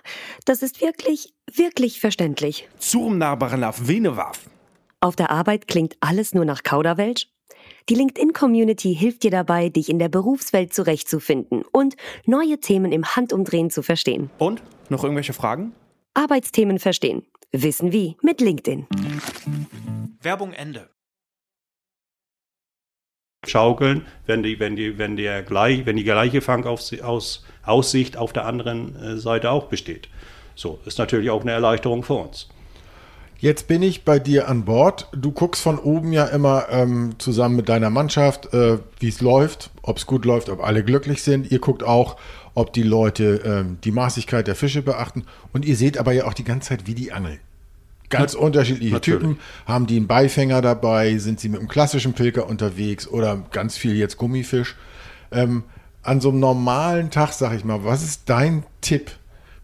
das 0.44 0.62
ist 0.62 0.80
wirklich, 0.80 1.34
wirklich 1.52 1.98
verständlich. 1.98 2.68
Zurmnabarnaf 2.78 3.88
Venewaf. 3.88 4.48
Auf 5.00 5.16
der 5.16 5.30
Arbeit 5.32 5.66
klingt 5.66 5.96
alles 5.98 6.32
nur 6.32 6.44
nach 6.44 6.62
Kauderwelsch? 6.62 7.26
Die 7.88 7.94
LinkedIn-Community 7.96 8.94
hilft 8.94 9.24
dir 9.24 9.32
dabei, 9.32 9.68
dich 9.68 9.88
in 9.88 9.98
der 9.98 10.08
Berufswelt 10.08 10.72
zurechtzufinden 10.72 11.64
und 11.72 11.96
neue 12.24 12.60
Themen 12.60 12.92
im 12.92 13.16
Handumdrehen 13.16 13.70
zu 13.70 13.82
verstehen. 13.82 14.30
Und? 14.38 14.62
Noch 14.90 15.02
irgendwelche 15.02 15.32
Fragen? 15.32 15.72
Arbeitsthemen 16.14 16.78
verstehen. 16.78 17.22
Wissen 17.52 17.92
wie 17.92 18.16
mit 18.22 18.40
LinkedIn. 18.40 18.86
Werbung 20.20 20.52
Ende. 20.52 20.90
Schaukeln, 23.46 24.06
wenn 24.26 24.42
die, 24.42 24.60
wenn 24.60 24.76
die, 24.76 24.98
wenn 24.98 25.16
der 25.16 25.42
gleich, 25.42 25.86
wenn 25.86 25.96
die 25.96 26.04
gleiche 26.04 26.42
Fangaussicht 26.42 28.16
auf 28.16 28.32
der 28.32 28.44
anderen 28.44 28.96
äh, 28.96 29.16
Seite 29.16 29.50
auch 29.50 29.66
besteht. 29.66 30.08
So, 30.54 30.78
ist 30.84 30.98
natürlich 30.98 31.30
auch 31.30 31.40
eine 31.40 31.52
Erleichterung 31.52 32.02
für 32.02 32.14
uns. 32.14 32.48
Jetzt 33.38 33.68
bin 33.68 33.82
ich 33.82 34.04
bei 34.04 34.18
dir 34.18 34.48
an 34.48 34.66
Bord. 34.66 35.08
Du 35.16 35.32
guckst 35.32 35.62
von 35.62 35.78
oben 35.78 36.12
ja 36.12 36.26
immer 36.26 36.66
ähm, 36.70 37.14
zusammen 37.16 37.56
mit 37.56 37.70
deiner 37.70 37.88
Mannschaft, 37.88 38.52
äh, 38.52 38.78
wie 38.98 39.08
es 39.08 39.22
läuft, 39.22 39.70
ob 39.80 39.96
es 39.96 40.06
gut 40.06 40.26
läuft, 40.26 40.50
ob 40.50 40.62
alle 40.62 40.84
glücklich 40.84 41.22
sind. 41.22 41.50
Ihr 41.50 41.60
guckt 41.60 41.82
auch, 41.82 42.16
ob 42.54 42.72
die 42.72 42.82
Leute 42.82 43.42
ähm, 43.44 43.78
die 43.84 43.92
Maßigkeit 43.92 44.46
der 44.46 44.54
Fische 44.54 44.82
beachten. 44.82 45.24
Und 45.52 45.64
ihr 45.64 45.76
seht 45.76 45.98
aber 45.98 46.12
ja 46.12 46.26
auch 46.26 46.34
die 46.34 46.44
ganze 46.44 46.70
Zeit, 46.70 46.86
wie 46.86 46.94
die 46.94 47.12
angeln. 47.12 47.40
Ganz 48.10 48.34
Na, 48.34 48.40
unterschiedliche 48.40 48.94
natürlich. 48.94 49.20
Typen. 49.20 49.38
Haben 49.66 49.86
die 49.86 49.96
einen 49.96 50.08
Beifänger 50.08 50.60
dabei? 50.60 51.16
Sind 51.18 51.40
sie 51.40 51.48
mit 51.48 51.60
einem 51.60 51.68
klassischen 51.68 52.12
Pilker 52.12 52.46
unterwegs? 52.48 53.06
Oder 53.06 53.44
ganz 53.52 53.76
viel 53.76 53.96
jetzt 53.96 54.16
Gummifisch? 54.16 54.76
Ähm, 55.30 55.62
an 56.02 56.20
so 56.20 56.30
einem 56.30 56.40
normalen 56.40 57.10
Tag, 57.10 57.32
sag 57.32 57.54
ich 57.54 57.64
mal, 57.64 57.84
was 57.84 58.02
ist 58.02 58.22
dein 58.26 58.64
Tipp? 58.80 59.12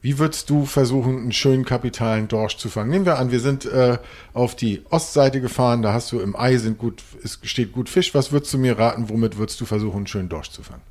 Wie 0.01 0.19
würdest 0.19 0.51
du 0.51 0.67
versuchen, 0.67 1.19
einen 1.19 1.33
schönen 1.33 1.65
kapitalen 1.65 2.29
Dorsch 2.29 2.59
zu 2.59 2.69
fangen? 2.69 2.91
Nehmen 2.91 3.07
wir 3.07 3.19
an, 3.19 3.33
wir 3.33 3.41
sind 3.41 3.65
äh, 3.65 3.99
auf 4.35 4.55
die 4.55 4.83
Ostseite 4.91 5.41
gefahren, 5.41 5.83
da 5.83 5.93
hast 5.93 6.13
du 6.13 6.21
im 6.21 6.37
Ei 6.37 6.59
sind 6.59 6.79
gut, 6.79 7.03
es 7.25 7.41
steht 7.43 7.73
gut 7.73 7.89
Fisch. 7.89 8.15
Was 8.15 8.31
würdest 8.31 8.55
du 8.55 8.59
mir 8.59 8.79
raten, 8.79 9.09
womit 9.09 9.37
würdest 9.37 9.61
du 9.61 9.65
versuchen, 9.65 9.97
einen 9.97 10.07
schönen 10.07 10.29
Dorsch 10.29 10.51
zu 10.51 10.63
fangen? 10.63 10.83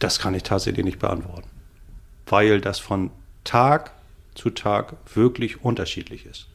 Das 0.00 0.18
kann 0.18 0.34
ich 0.34 0.42
tatsächlich 0.42 0.84
nicht 0.84 0.98
beantworten, 0.98 1.48
weil 2.26 2.60
das 2.60 2.80
von 2.80 3.10
Tag 3.44 3.92
zu 4.34 4.50
Tag 4.50 4.96
wirklich 5.14 5.62
unterschiedlich 5.62 6.26
ist. 6.26 6.48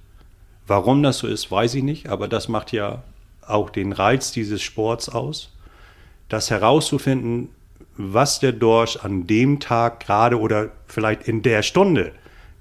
Warum 0.68 1.04
das 1.04 1.20
so 1.20 1.28
ist, 1.28 1.50
weiß 1.52 1.76
ich 1.76 1.84
nicht, 1.84 2.10
aber 2.10 2.28
das 2.28 2.48
macht 2.48 2.72
ja 2.72 3.04
auch 3.46 3.70
den 3.70 3.92
Reiz 3.94 4.32
dieses 4.32 4.64
Sports 4.64 5.10
aus, 5.10 5.54
das 6.28 6.50
herauszufinden, 6.50 7.50
was 7.98 8.40
der 8.40 8.52
Dorsch 8.52 8.98
an 8.98 9.28
dem 9.28 9.60
Tag 9.60 10.00
gerade 10.00 10.40
oder 10.40 10.72
vielleicht 10.88 11.28
in 11.28 11.44
der 11.44 11.62
Stunde 11.62 12.14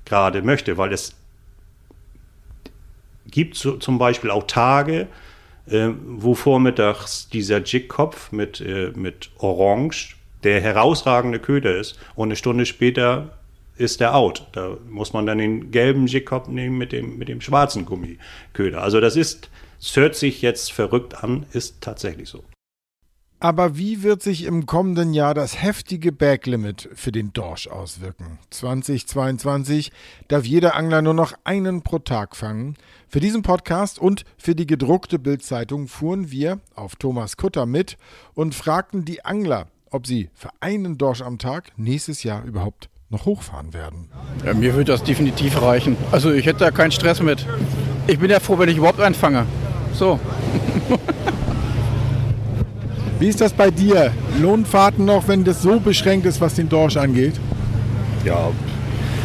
gerade 0.05 0.43
möchte, 0.43 0.77
weil 0.77 0.93
es 0.93 1.15
gibt 3.27 3.57
so, 3.57 3.79
zum 3.79 3.99
Beispiel 3.99 4.31
auch 4.31 4.47
Tage, 4.47 5.09
äh, 5.67 5.89
wo 6.07 6.35
vormittags 6.35 7.31
dieser 7.31 7.63
Jigkopf 7.63 8.33
mit, 8.33 8.61
äh, 8.61 8.93
mit 8.95 9.31
Orange 9.39 10.17
der 10.45 10.61
herausragende 10.61 11.39
Köder 11.39 11.77
ist 11.77 11.99
und 12.15 12.29
eine 12.29 12.37
Stunde 12.37 12.67
später 12.67 13.39
ist 13.77 14.01
der 14.01 14.15
out. 14.15 14.47
Da 14.53 14.77
muss 14.89 15.13
man 15.13 15.27
dann 15.27 15.39
den 15.39 15.71
gelben 15.71 16.07
Jigkopf 16.07 16.49
nehmen 16.49 16.79
mit 16.79 16.93
dem, 16.93 17.19
mit 17.19 17.29
dem 17.29 17.41
schwarzen 17.41 17.87
Gummiköder. 17.87 18.83
Also 18.83 19.01
das 19.01 19.17
ist, 19.17 19.51
es 19.81 19.97
hört 19.97 20.15
sich 20.15 20.43
jetzt 20.43 20.73
verrückt 20.73 21.25
an, 21.25 21.47
ist 21.53 21.81
tatsächlich 21.81 22.29
so. 22.29 22.45
Aber 23.45 23.77
wie 23.77 24.03
wird 24.03 24.23
sich 24.23 24.45
im 24.45 24.65
kommenden 24.65 25.13
Jahr 25.13 25.35
das 25.35 25.61
heftige 25.61 26.13
Baglimit 26.13 26.89
für 26.95 27.13
den 27.13 27.35
Dorsch 27.35 27.67
auswirken? 27.67 28.39
2022 28.49 29.93
darf 30.29 30.47
jeder 30.47 30.77
Angler 30.77 31.03
nur 31.03 31.13
noch 31.13 31.35
einen 31.45 31.83
pro 31.83 31.99
Tag 31.99 32.37
fangen. 32.37 32.77
Für 33.07 33.21
diesen 33.21 33.43
Podcast 33.43 33.99
und 33.99 34.25
für 34.39 34.55
die 34.55 34.67
gedruckte 34.67 35.19
Bildzeitung 35.19 35.89
fuhren 35.89 36.31
wir 36.31 36.61
auf 36.75 36.97
Thomas 36.97 37.37
Kutter 37.37 37.67
mit 37.67 37.99
und 38.33 38.55
fragten 38.55 39.05
die 39.05 39.27
Angler, 39.27 39.67
ob 39.95 40.07
sie 40.09 40.29
für 40.35 40.51
einen 40.61 40.99
Dorsch 40.99 41.23
am 41.23 41.39
Tag 41.39 41.71
nächstes 41.77 42.25
Jahr 42.25 42.43
überhaupt 42.45 42.89
noch 43.11 43.27
hochfahren 43.27 43.73
werden. 43.73 44.09
Ja, 44.45 44.53
mir 44.53 44.75
wird 44.75 44.89
das 44.89 45.05
definitiv 45.05 45.63
reichen. 45.63 45.97
Also 46.11 46.33
ich 46.33 46.47
hätte 46.47 46.59
da 46.59 46.73
keinen 46.73 46.91
Stress 46.91 47.23
mit. 47.23 47.47
Ich 48.09 48.19
bin 48.19 48.29
ja 48.29 48.41
froh, 48.41 48.59
wenn 48.59 48.69
ich 48.69 48.77
überhaupt 48.77 49.01
einen 49.01 49.15
fange. 49.15 49.47
So. 49.93 50.19
Wie 53.21 53.29
ist 53.29 53.41
das 53.41 53.53
bei 53.53 53.71
dir? 53.71 54.11
Lohnfahrten 54.41 55.05
noch, 55.05 55.29
wenn 55.29 55.45
das 55.45 55.63
so 55.63 55.79
beschränkt 55.79 56.27
ist, 56.27 56.41
was 56.41 56.55
den 56.55 56.69
Dorsch 56.69 56.97
angeht? 56.97 57.35
Ja, 58.25 58.51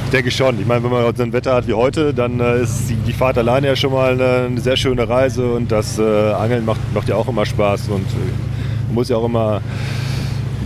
ich 0.05 0.11
denke 0.11 0.29
schon. 0.29 0.59
Ich 0.59 0.67
meine, 0.67 0.83
wenn 0.83 0.91
man 0.91 1.15
so 1.15 1.23
ein 1.23 1.33
Wetter 1.33 1.55
hat 1.55 1.67
wie 1.67 1.73
heute, 1.73 2.13
dann 2.13 2.39
äh, 2.39 2.61
ist 2.61 2.93
die 3.07 3.13
Fahrt 3.13 3.39
alleine 3.39 3.65
ja 3.65 3.75
schon 3.75 3.91
mal 3.91 4.11
eine, 4.13 4.45
eine 4.45 4.61
sehr 4.61 4.77
schöne 4.77 5.09
Reise 5.09 5.51
und 5.51 5.71
das 5.71 5.97
äh, 5.97 6.03
Angeln 6.03 6.63
macht, 6.63 6.79
macht 6.93 7.09
ja 7.09 7.15
auch 7.15 7.27
immer 7.27 7.47
Spaß 7.47 7.87
und 7.89 8.05
äh, 8.05 8.85
man 8.85 8.93
muss 8.93 9.09
ja 9.09 9.17
auch 9.17 9.25
immer 9.25 9.61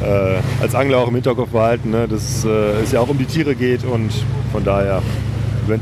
äh, 0.04 0.38
als 0.62 0.76
Angler 0.76 1.00
auch 1.00 1.08
im 1.08 1.16
Hinterkopf 1.16 1.50
behalten, 1.50 1.92
ne, 1.92 2.08
dass 2.08 2.46
äh, 2.46 2.82
es 2.84 2.92
ja 2.92 3.00
auch 3.00 3.10
um 3.10 3.18
die 3.18 3.26
Tiere 3.26 3.56
geht 3.56 3.84
und 3.84 4.12
von 4.52 4.64
daher, 4.64 5.02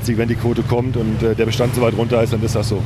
die, 0.07 0.17
wenn 0.17 0.27
die 0.27 0.35
Quote 0.35 0.61
kommt 0.61 0.95
und 0.97 1.21
äh, 1.23 1.35
der 1.35 1.45
Bestand 1.45 1.75
so 1.75 1.81
weit 1.81 1.97
runter 1.97 2.21
ist, 2.21 2.33
dann 2.33 2.43
ist 2.43 2.55
das 2.55 2.69
so. 2.69 2.81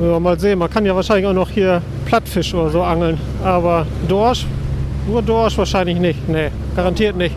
Ja, 0.00 0.18
mal 0.18 0.38
sehen, 0.38 0.58
man 0.58 0.70
kann 0.70 0.84
ja 0.84 0.94
wahrscheinlich 0.94 1.26
auch 1.26 1.34
noch 1.34 1.50
hier 1.50 1.82
Plattfisch 2.06 2.54
oder 2.54 2.70
so 2.70 2.82
angeln, 2.82 3.18
aber 3.44 3.86
Dorsch, 4.08 4.46
nur 5.06 5.22
Dorsch 5.22 5.56
wahrscheinlich 5.58 5.98
nicht, 5.98 6.28
nee, 6.28 6.50
garantiert 6.74 7.16
nicht. 7.16 7.34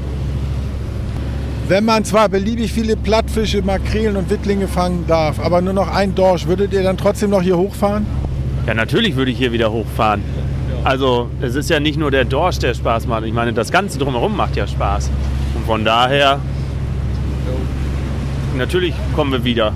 Wenn 1.67 1.85
man 1.85 2.03
zwar 2.03 2.27
beliebig 2.27 2.73
viele 2.73 2.97
Plattfische, 2.97 3.61
Makrelen 3.61 4.17
und 4.17 4.29
Wittlinge 4.29 4.67
fangen 4.67 5.05
darf, 5.07 5.39
aber 5.39 5.61
nur 5.61 5.73
noch 5.73 5.87
ein 5.93 6.13
Dorsch, 6.13 6.45
würdet 6.45 6.73
ihr 6.73 6.83
dann 6.83 6.97
trotzdem 6.97 7.29
noch 7.29 7.41
hier 7.41 7.57
hochfahren? 7.57 8.05
Ja, 8.67 8.73
natürlich 8.73 9.15
würde 9.15 9.31
ich 9.31 9.37
hier 9.37 9.53
wieder 9.53 9.71
hochfahren. 9.71 10.21
Also 10.83 11.29
es 11.41 11.55
ist 11.55 11.69
ja 11.69 11.79
nicht 11.79 11.97
nur 11.97 12.11
der 12.11 12.25
Dorsch, 12.25 12.59
der 12.59 12.73
Spaß 12.73 13.07
macht. 13.07 13.23
Ich 13.23 13.33
meine, 13.33 13.53
das 13.53 13.71
Ganze 13.71 13.99
drumherum 13.99 14.35
macht 14.35 14.55
ja 14.55 14.67
Spaß. 14.67 15.09
Und 15.55 15.65
von 15.65 15.85
daher, 15.85 16.39
natürlich 18.57 18.93
kommen 19.15 19.31
wir 19.31 19.43
wieder. 19.43 19.71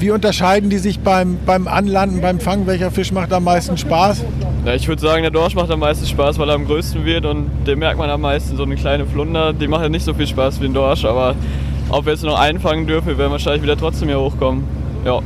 Wie 0.00 0.10
unterscheiden 0.10 0.68
die 0.68 0.78
sich 0.78 0.98
beim, 0.98 1.38
beim 1.46 1.68
Anlanden, 1.68 2.20
beim 2.20 2.40
Fangen? 2.40 2.66
Welcher 2.66 2.90
Fisch 2.90 3.12
macht 3.12 3.32
am 3.32 3.44
meisten 3.44 3.76
Spaß? 3.76 4.24
Ja, 4.64 4.74
ich 4.74 4.88
würde 4.88 5.00
sagen, 5.00 5.22
der 5.22 5.30
Dorsch 5.30 5.54
macht 5.54 5.70
am 5.70 5.78
meisten 5.78 6.06
Spaß, 6.06 6.40
weil 6.40 6.48
er 6.48 6.56
am 6.56 6.66
größten 6.66 7.04
wird 7.04 7.24
und 7.24 7.48
den 7.66 7.78
merkt 7.78 7.98
man 7.98 8.10
am 8.10 8.20
meisten. 8.20 8.56
So 8.56 8.64
eine 8.64 8.74
kleine 8.74 9.06
Flunder, 9.06 9.52
die 9.52 9.68
macht 9.68 9.82
ja 9.82 9.88
nicht 9.88 10.04
so 10.04 10.12
viel 10.12 10.26
Spaß 10.26 10.60
wie 10.60 10.64
ein 10.64 10.74
Dorsch, 10.74 11.04
aber 11.04 11.36
ob 11.88 12.04
wir 12.06 12.14
jetzt 12.14 12.24
noch 12.24 12.38
einfangen 12.38 12.88
dürfen, 12.88 13.08
wir 13.08 13.18
werden 13.18 13.30
wahrscheinlich 13.30 13.62
wieder 13.62 13.76
trotzdem 13.76 14.08
hier 14.08 14.18
hochkommen. 14.18 14.64
Ja. 15.04 15.20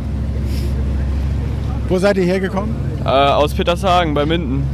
Wo 1.88 1.96
seid 1.96 2.18
ihr 2.18 2.24
hergekommen? 2.24 2.74
Äh, 3.06 3.08
aus 3.08 3.54
Petershagen 3.54 4.14
bei 4.14 4.26
Minden. 4.26 4.64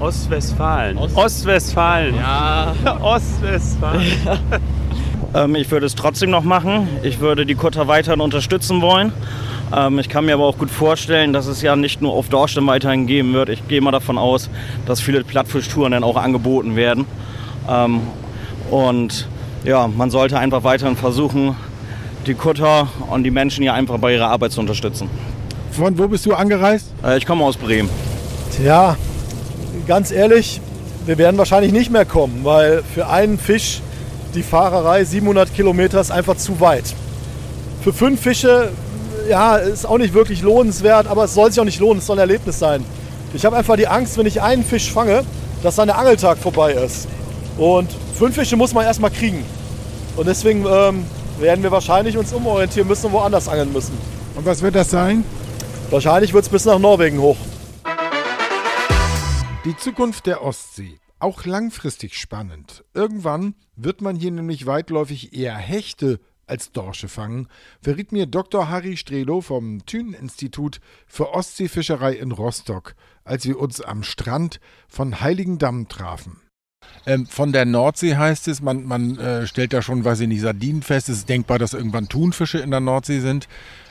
Ostwestfalen. 0.00 0.96
Ost 0.96 1.14
Ostwestfalen. 1.14 2.14
Ja. 2.14 2.74
Ostwestfalen. 3.02 4.02
ähm, 5.34 5.54
ich 5.54 5.70
würde 5.70 5.84
es 5.84 5.94
trotzdem 5.96 6.30
noch 6.30 6.44
machen. 6.44 6.88
Ich 7.02 7.20
würde 7.20 7.44
die 7.44 7.56
Kutter 7.56 7.88
weiterhin 7.88 8.22
unterstützen 8.22 8.80
wollen. 8.80 9.12
Ähm, 9.76 9.98
ich 9.98 10.08
kann 10.08 10.24
mir 10.24 10.32
aber 10.32 10.46
auch 10.46 10.56
gut 10.56 10.70
vorstellen, 10.70 11.34
dass 11.34 11.46
es 11.46 11.60
ja 11.60 11.76
nicht 11.76 12.00
nur 12.00 12.14
auf 12.14 12.30
Dorsch 12.30 12.54
dann 12.54 12.66
weiterhin 12.66 13.06
geben 13.06 13.34
wird. 13.34 13.50
Ich 13.50 13.68
gehe 13.68 13.82
mal 13.82 13.90
davon 13.90 14.16
aus, 14.16 14.48
dass 14.86 15.02
viele 15.02 15.24
Plattfisch-Touren 15.24 15.92
dann 15.92 16.04
auch 16.04 16.16
angeboten 16.16 16.74
werden. 16.74 17.04
Ähm, 17.68 18.00
und 18.70 19.28
ja, 19.62 19.88
man 19.88 20.10
sollte 20.10 20.38
einfach 20.38 20.64
weiterhin 20.64 20.96
versuchen, 20.96 21.54
die 22.26 22.32
Kutter 22.32 22.88
und 23.10 23.24
die 23.24 23.30
Menschen 23.30 23.60
hier 23.60 23.74
einfach 23.74 23.98
bei 23.98 24.14
ihrer 24.14 24.30
Arbeit 24.30 24.52
zu 24.52 24.60
unterstützen. 24.60 25.10
Von 25.76 25.98
wo 25.98 26.06
bist 26.06 26.24
du 26.24 26.34
angereist? 26.34 26.86
Äh, 27.04 27.18
ich 27.18 27.26
komme 27.26 27.44
aus 27.44 27.56
Bremen. 27.56 27.90
Tja, 28.56 28.96
ganz 29.88 30.12
ehrlich, 30.12 30.60
wir 31.04 31.18
werden 31.18 31.36
wahrscheinlich 31.36 31.72
nicht 31.72 31.90
mehr 31.90 32.04
kommen, 32.04 32.40
weil 32.44 32.82
für 32.94 33.08
einen 33.08 33.38
Fisch 33.38 33.80
die 34.34 34.44
Fahrerei 34.44 35.04
700 35.04 35.52
Kilometer 35.52 36.00
ist 36.00 36.12
einfach 36.12 36.36
zu 36.36 36.60
weit. 36.60 36.84
Für 37.82 37.92
fünf 37.92 38.20
Fische, 38.20 38.70
ja, 39.28 39.56
ist 39.56 39.84
auch 39.84 39.98
nicht 39.98 40.14
wirklich 40.14 40.42
lohnenswert, 40.42 41.08
aber 41.08 41.24
es 41.24 41.34
soll 41.34 41.50
sich 41.50 41.60
auch 41.60 41.64
nicht 41.64 41.80
lohnen, 41.80 41.98
es 41.98 42.06
soll 42.06 42.16
ein 42.16 42.20
Erlebnis 42.20 42.58
sein. 42.58 42.84
Ich 43.34 43.44
habe 43.44 43.56
einfach 43.56 43.76
die 43.76 43.88
Angst, 43.88 44.16
wenn 44.16 44.26
ich 44.26 44.40
einen 44.40 44.64
Fisch 44.64 44.92
fange, 44.92 45.24
dass 45.64 45.76
dann 45.76 45.88
der 45.88 45.98
Angeltag 45.98 46.38
vorbei 46.38 46.72
ist. 46.72 47.08
Und 47.58 47.90
fünf 48.16 48.36
Fische 48.36 48.56
muss 48.56 48.72
man 48.72 48.84
erstmal 48.84 49.10
kriegen. 49.10 49.44
Und 50.16 50.28
deswegen 50.28 50.64
ähm, 50.66 51.04
werden 51.40 51.64
wir 51.64 51.72
wahrscheinlich 51.72 52.16
uns 52.16 52.32
umorientieren 52.32 52.86
müssen 52.86 53.06
und 53.06 53.12
woanders 53.12 53.48
angeln 53.48 53.72
müssen. 53.72 53.98
Und 54.36 54.46
was 54.46 54.62
wird 54.62 54.76
das 54.76 54.90
sein? 54.90 55.24
Wahrscheinlich 55.90 56.32
wird 56.32 56.44
es 56.44 56.50
bis 56.50 56.64
nach 56.64 56.78
Norwegen 56.78 57.18
hoch. 57.20 57.36
Die 59.64 59.76
Zukunft 59.76 60.26
der 60.26 60.42
Ostsee. 60.42 60.98
Auch 61.18 61.44
langfristig 61.44 62.18
spannend. 62.18 62.84
Irgendwann 62.92 63.54
wird 63.76 64.02
man 64.02 64.16
hier 64.16 64.30
nämlich 64.30 64.66
weitläufig 64.66 65.34
eher 65.34 65.56
Hechte 65.56 66.20
als 66.46 66.72
Dorsche 66.72 67.08
fangen, 67.08 67.48
verriet 67.80 68.12
mir 68.12 68.26
Dr. 68.26 68.68
Harry 68.68 68.96
Strelo 68.96 69.40
vom 69.40 69.84
Thünen-Institut 69.86 70.80
für 71.06 71.32
Ostseefischerei 71.32 72.12
in 72.14 72.32
Rostock, 72.32 72.94
als 73.24 73.46
wir 73.46 73.58
uns 73.58 73.80
am 73.80 74.02
Strand 74.02 74.60
von 74.88 75.20
Heiligendamm 75.20 75.88
trafen. 75.88 76.40
Ähm, 77.06 77.26
von 77.26 77.52
der 77.52 77.64
Nordsee 77.64 78.16
heißt 78.16 78.48
es, 78.48 78.60
man, 78.60 78.84
man 78.84 79.18
äh, 79.18 79.46
stellt 79.46 79.72
da 79.72 79.80
schon, 79.80 80.04
weiß 80.04 80.20
ich 80.20 80.28
nicht, 80.28 80.42
Sardinen 80.42 80.82
fest. 80.82 81.08
Es 81.08 81.18
ist 81.18 81.28
denkbar, 81.28 81.58
dass 81.58 81.72
irgendwann 81.72 82.08
Thunfische 82.08 82.58
in 82.58 82.70
der 82.70 82.80
Nordsee 82.80 83.20
sind. 83.20 83.48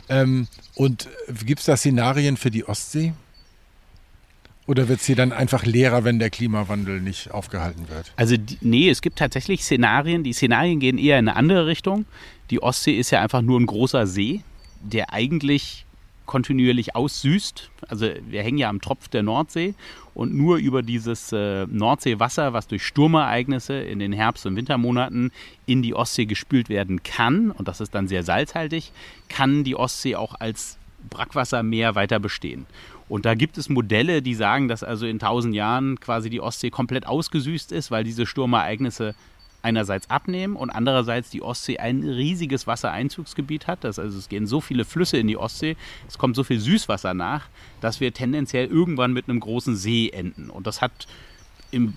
Ähm, 0.09 0.47
und 0.75 1.07
gibt 1.45 1.59
es 1.59 1.65
da 1.65 1.77
Szenarien 1.77 2.37
für 2.37 2.51
die 2.51 2.65
Ostsee? 2.65 3.13
Oder 4.65 4.87
wird 4.87 5.01
es 5.01 5.05
hier 5.05 5.17
dann 5.17 5.33
einfach 5.33 5.65
leerer, 5.65 6.05
wenn 6.05 6.19
der 6.19 6.29
Klimawandel 6.29 7.01
nicht 7.01 7.31
aufgehalten 7.31 7.89
wird? 7.89 8.13
Also 8.15 8.35
nee, 8.61 8.89
es 8.89 9.01
gibt 9.01 9.19
tatsächlich 9.19 9.63
Szenarien. 9.63 10.23
Die 10.23 10.33
Szenarien 10.33 10.79
gehen 10.79 10.97
eher 10.97 11.19
in 11.19 11.27
eine 11.27 11.37
andere 11.37 11.67
Richtung. 11.67 12.05
Die 12.49 12.61
Ostsee 12.63 12.97
ist 12.97 13.11
ja 13.11 13.21
einfach 13.21 13.41
nur 13.41 13.59
ein 13.59 13.65
großer 13.65 14.07
See, 14.07 14.41
der 14.81 15.11
eigentlich 15.11 15.82
kontinuierlich 16.25 16.95
aussüßt. 16.95 17.69
Also 17.87 18.07
wir 18.27 18.43
hängen 18.43 18.57
ja 18.57 18.69
am 18.69 18.81
Tropf 18.81 19.07
der 19.07 19.23
Nordsee 19.23 19.73
und 20.13 20.33
nur 20.33 20.57
über 20.57 20.81
dieses 20.81 21.31
äh, 21.31 21.65
Nordseewasser, 21.67 22.53
was 22.53 22.67
durch 22.67 22.85
Sturmereignisse 22.85 23.73
in 23.73 23.99
den 23.99 24.13
Herbst- 24.13 24.45
und 24.45 24.55
Wintermonaten 24.55 25.31
in 25.65 25.81
die 25.81 25.95
Ostsee 25.95 26.25
gespült 26.25 26.69
werden 26.69 27.03
kann, 27.03 27.51
und 27.51 27.67
das 27.67 27.81
ist 27.81 27.95
dann 27.95 28.07
sehr 28.07 28.23
salzhaltig, 28.23 28.91
kann 29.29 29.63
die 29.63 29.75
Ostsee 29.75 30.15
auch 30.15 30.35
als 30.39 30.77
Brackwassermeer 31.09 31.95
weiter 31.95 32.19
bestehen. 32.19 32.65
Und 33.09 33.25
da 33.25 33.35
gibt 33.35 33.57
es 33.57 33.69
Modelle, 33.69 34.21
die 34.21 34.33
sagen, 34.33 34.67
dass 34.67 34.83
also 34.83 35.05
in 35.05 35.19
tausend 35.19 35.53
Jahren 35.53 35.99
quasi 35.99 36.29
die 36.29 36.41
Ostsee 36.41 36.69
komplett 36.69 37.05
ausgesüßt 37.05 37.71
ist, 37.71 37.91
weil 37.91 38.03
diese 38.03 38.25
Sturmereignisse 38.25 39.13
einerseits 39.63 40.09
abnehmen 40.09 40.55
und 40.55 40.69
andererseits 40.69 41.29
die 41.29 41.41
Ostsee 41.41 41.77
ein 41.79 42.03
riesiges 42.03 42.67
Wassereinzugsgebiet 42.67 43.67
hat. 43.67 43.83
Das, 43.83 43.97
also 43.97 44.17
es 44.17 44.29
gehen 44.29 44.45
so 44.45 44.61
viele 44.61 44.85
Flüsse 44.85 45.17
in 45.17 45.27
die 45.27 45.37
Ostsee, 45.37 45.75
es 46.07 46.17
kommt 46.17 46.35
so 46.35 46.43
viel 46.43 46.59
Süßwasser 46.59 47.13
nach, 47.13 47.47
dass 47.81 47.99
wir 47.99 48.13
tendenziell 48.13 48.67
irgendwann 48.67 49.13
mit 49.13 49.29
einem 49.29 49.39
großen 49.39 49.75
See 49.75 50.09
enden. 50.09 50.49
Und 50.49 50.67
das 50.67 50.81
hat 50.81 51.07
im 51.71 51.93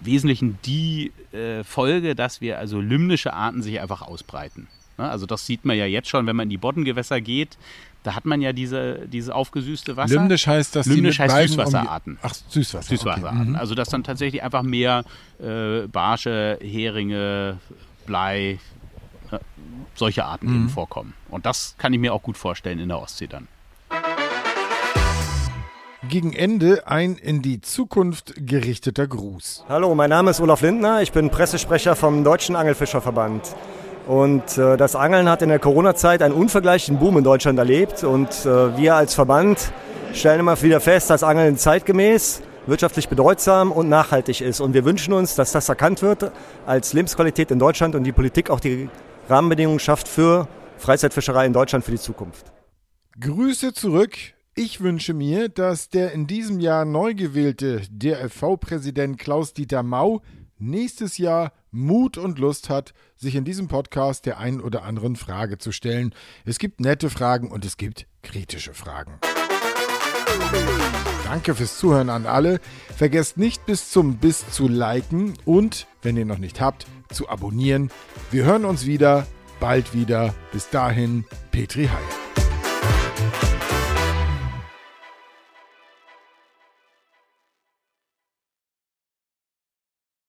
Wesentlichen 0.00 0.58
die 0.64 1.12
äh, 1.32 1.64
Folge, 1.64 2.14
dass 2.14 2.40
wir 2.40 2.58
also 2.58 2.80
limnische 2.80 3.32
Arten 3.32 3.62
sich 3.62 3.80
einfach 3.80 4.02
ausbreiten. 4.02 4.68
Ne? 4.98 5.08
Also 5.08 5.26
das 5.26 5.46
sieht 5.46 5.64
man 5.64 5.76
ja 5.76 5.86
jetzt 5.86 6.08
schon, 6.08 6.26
wenn 6.26 6.36
man 6.36 6.44
in 6.44 6.50
die 6.50 6.56
Boddengewässer 6.56 7.20
geht. 7.20 7.58
Da 8.06 8.14
hat 8.14 8.24
man 8.24 8.40
ja 8.40 8.52
diese, 8.52 9.08
diese 9.08 9.34
aufgesüßte 9.34 9.96
Wasser. 9.96 10.14
Limnisch 10.14 10.46
heißt, 10.46 10.76
dass 10.76 10.86
Limnisch 10.86 11.18
heißt 11.18 11.48
Süßwasserarten. 11.48 12.12
Um 12.12 12.18
die, 12.22 12.24
ach, 12.24 12.34
Süßwasser. 12.50 12.88
Süßwasserarten. 12.88 13.40
Okay. 13.40 13.48
Mhm. 13.50 13.56
Also 13.56 13.74
dass 13.74 13.88
dann 13.88 14.04
tatsächlich 14.04 14.44
einfach 14.44 14.62
mehr 14.62 15.02
äh, 15.42 15.88
Barsche, 15.88 16.56
Heringe, 16.62 17.58
Blei, 18.06 18.60
äh, 19.32 19.38
solche 19.96 20.24
Arten 20.24 20.46
Mhm. 20.46 20.54
eben 20.54 20.68
vorkommen. 20.68 21.14
Und 21.30 21.46
das 21.46 21.74
kann 21.78 21.92
ich 21.92 21.98
mir 21.98 22.14
auch 22.14 22.22
gut 22.22 22.36
vorstellen 22.36 22.78
in 22.78 22.90
der 22.90 23.00
Ostsee 23.00 23.26
dann. 23.26 23.48
Gegen 26.08 26.32
Ende 26.32 26.86
ein 26.86 27.16
in 27.16 27.42
die 27.42 27.60
Zukunft 27.60 28.34
gerichteter 28.36 29.08
Gruß. 29.08 29.64
Hallo, 29.68 29.92
mein 29.96 30.10
Name 30.10 30.30
ist 30.30 30.40
Olaf 30.40 30.60
Lindner, 30.60 31.02
ich 31.02 31.10
bin 31.10 31.30
Pressesprecher 31.30 31.96
vom 31.96 32.22
Deutschen 32.22 32.54
Angelfischerverband. 32.54 33.56
Und 34.06 34.56
äh, 34.56 34.76
das 34.76 34.94
Angeln 34.94 35.28
hat 35.28 35.42
in 35.42 35.48
der 35.48 35.58
Corona-Zeit 35.58 36.22
einen 36.22 36.34
unvergleichlichen 36.34 36.98
Boom 36.98 37.18
in 37.18 37.24
Deutschland 37.24 37.58
erlebt. 37.58 38.04
Und 38.04 38.30
äh, 38.46 38.76
wir 38.76 38.94
als 38.94 39.14
Verband 39.14 39.72
stellen 40.12 40.40
immer 40.40 40.60
wieder 40.62 40.80
fest, 40.80 41.10
dass 41.10 41.24
Angeln 41.24 41.56
zeitgemäß, 41.56 42.42
wirtschaftlich 42.66 43.08
bedeutsam 43.08 43.72
und 43.72 43.88
nachhaltig 43.88 44.40
ist. 44.40 44.60
Und 44.60 44.74
wir 44.74 44.84
wünschen 44.84 45.12
uns, 45.12 45.34
dass 45.34 45.52
das 45.52 45.68
erkannt 45.68 46.02
wird 46.02 46.30
als 46.66 46.92
Lebensqualität 46.92 47.50
in 47.50 47.58
Deutschland 47.58 47.94
und 47.94 48.04
die 48.04 48.12
Politik 48.12 48.48
auch 48.48 48.60
die 48.60 48.88
Rahmenbedingungen 49.28 49.80
schafft 49.80 50.06
für 50.06 50.46
Freizeitfischerei 50.78 51.46
in 51.46 51.52
Deutschland 51.52 51.84
für 51.84 51.90
die 51.90 51.98
Zukunft. 51.98 52.52
Grüße 53.20 53.72
zurück. 53.72 54.16
Ich 54.54 54.80
wünsche 54.80 55.14
mir, 55.14 55.48
dass 55.48 55.90
der 55.90 56.12
in 56.12 56.26
diesem 56.26 56.60
Jahr 56.60 56.84
neu 56.84 57.14
gewählte 57.14 57.82
DFV-Präsident 57.90 59.18
Klaus-Dieter 59.18 59.82
Mau 59.82 60.22
nächstes 60.58 61.18
Jahr 61.18 61.52
Mut 61.76 62.16
und 62.16 62.38
Lust 62.38 62.70
hat, 62.70 62.94
sich 63.16 63.34
in 63.34 63.44
diesem 63.44 63.68
Podcast 63.68 64.26
der 64.26 64.38
einen 64.38 64.60
oder 64.60 64.82
anderen 64.82 65.14
Frage 65.14 65.58
zu 65.58 65.72
stellen. 65.72 66.14
Es 66.44 66.58
gibt 66.58 66.80
nette 66.80 67.10
Fragen 67.10 67.50
und 67.50 67.64
es 67.64 67.76
gibt 67.76 68.06
kritische 68.22 68.72
Fragen. 68.72 69.18
Danke 71.24 71.54
fürs 71.54 71.78
Zuhören 71.78 72.08
an 72.08 72.24
alle. 72.24 72.60
Vergesst 72.96 73.36
nicht 73.36 73.66
bis 73.66 73.90
zum 73.90 74.16
Bis 74.16 74.48
zu 74.50 74.68
liken 74.68 75.34
und, 75.44 75.86
wenn 76.02 76.16
ihr 76.16 76.24
noch 76.24 76.38
nicht 76.38 76.60
habt, 76.60 76.86
zu 77.12 77.28
abonnieren. 77.28 77.90
Wir 78.30 78.44
hören 78.44 78.64
uns 78.64 78.86
wieder, 78.86 79.26
bald 79.60 79.92
wieder. 79.92 80.34
Bis 80.52 80.70
dahin, 80.70 81.24
Petri 81.50 81.88
Heil. 81.88 82.45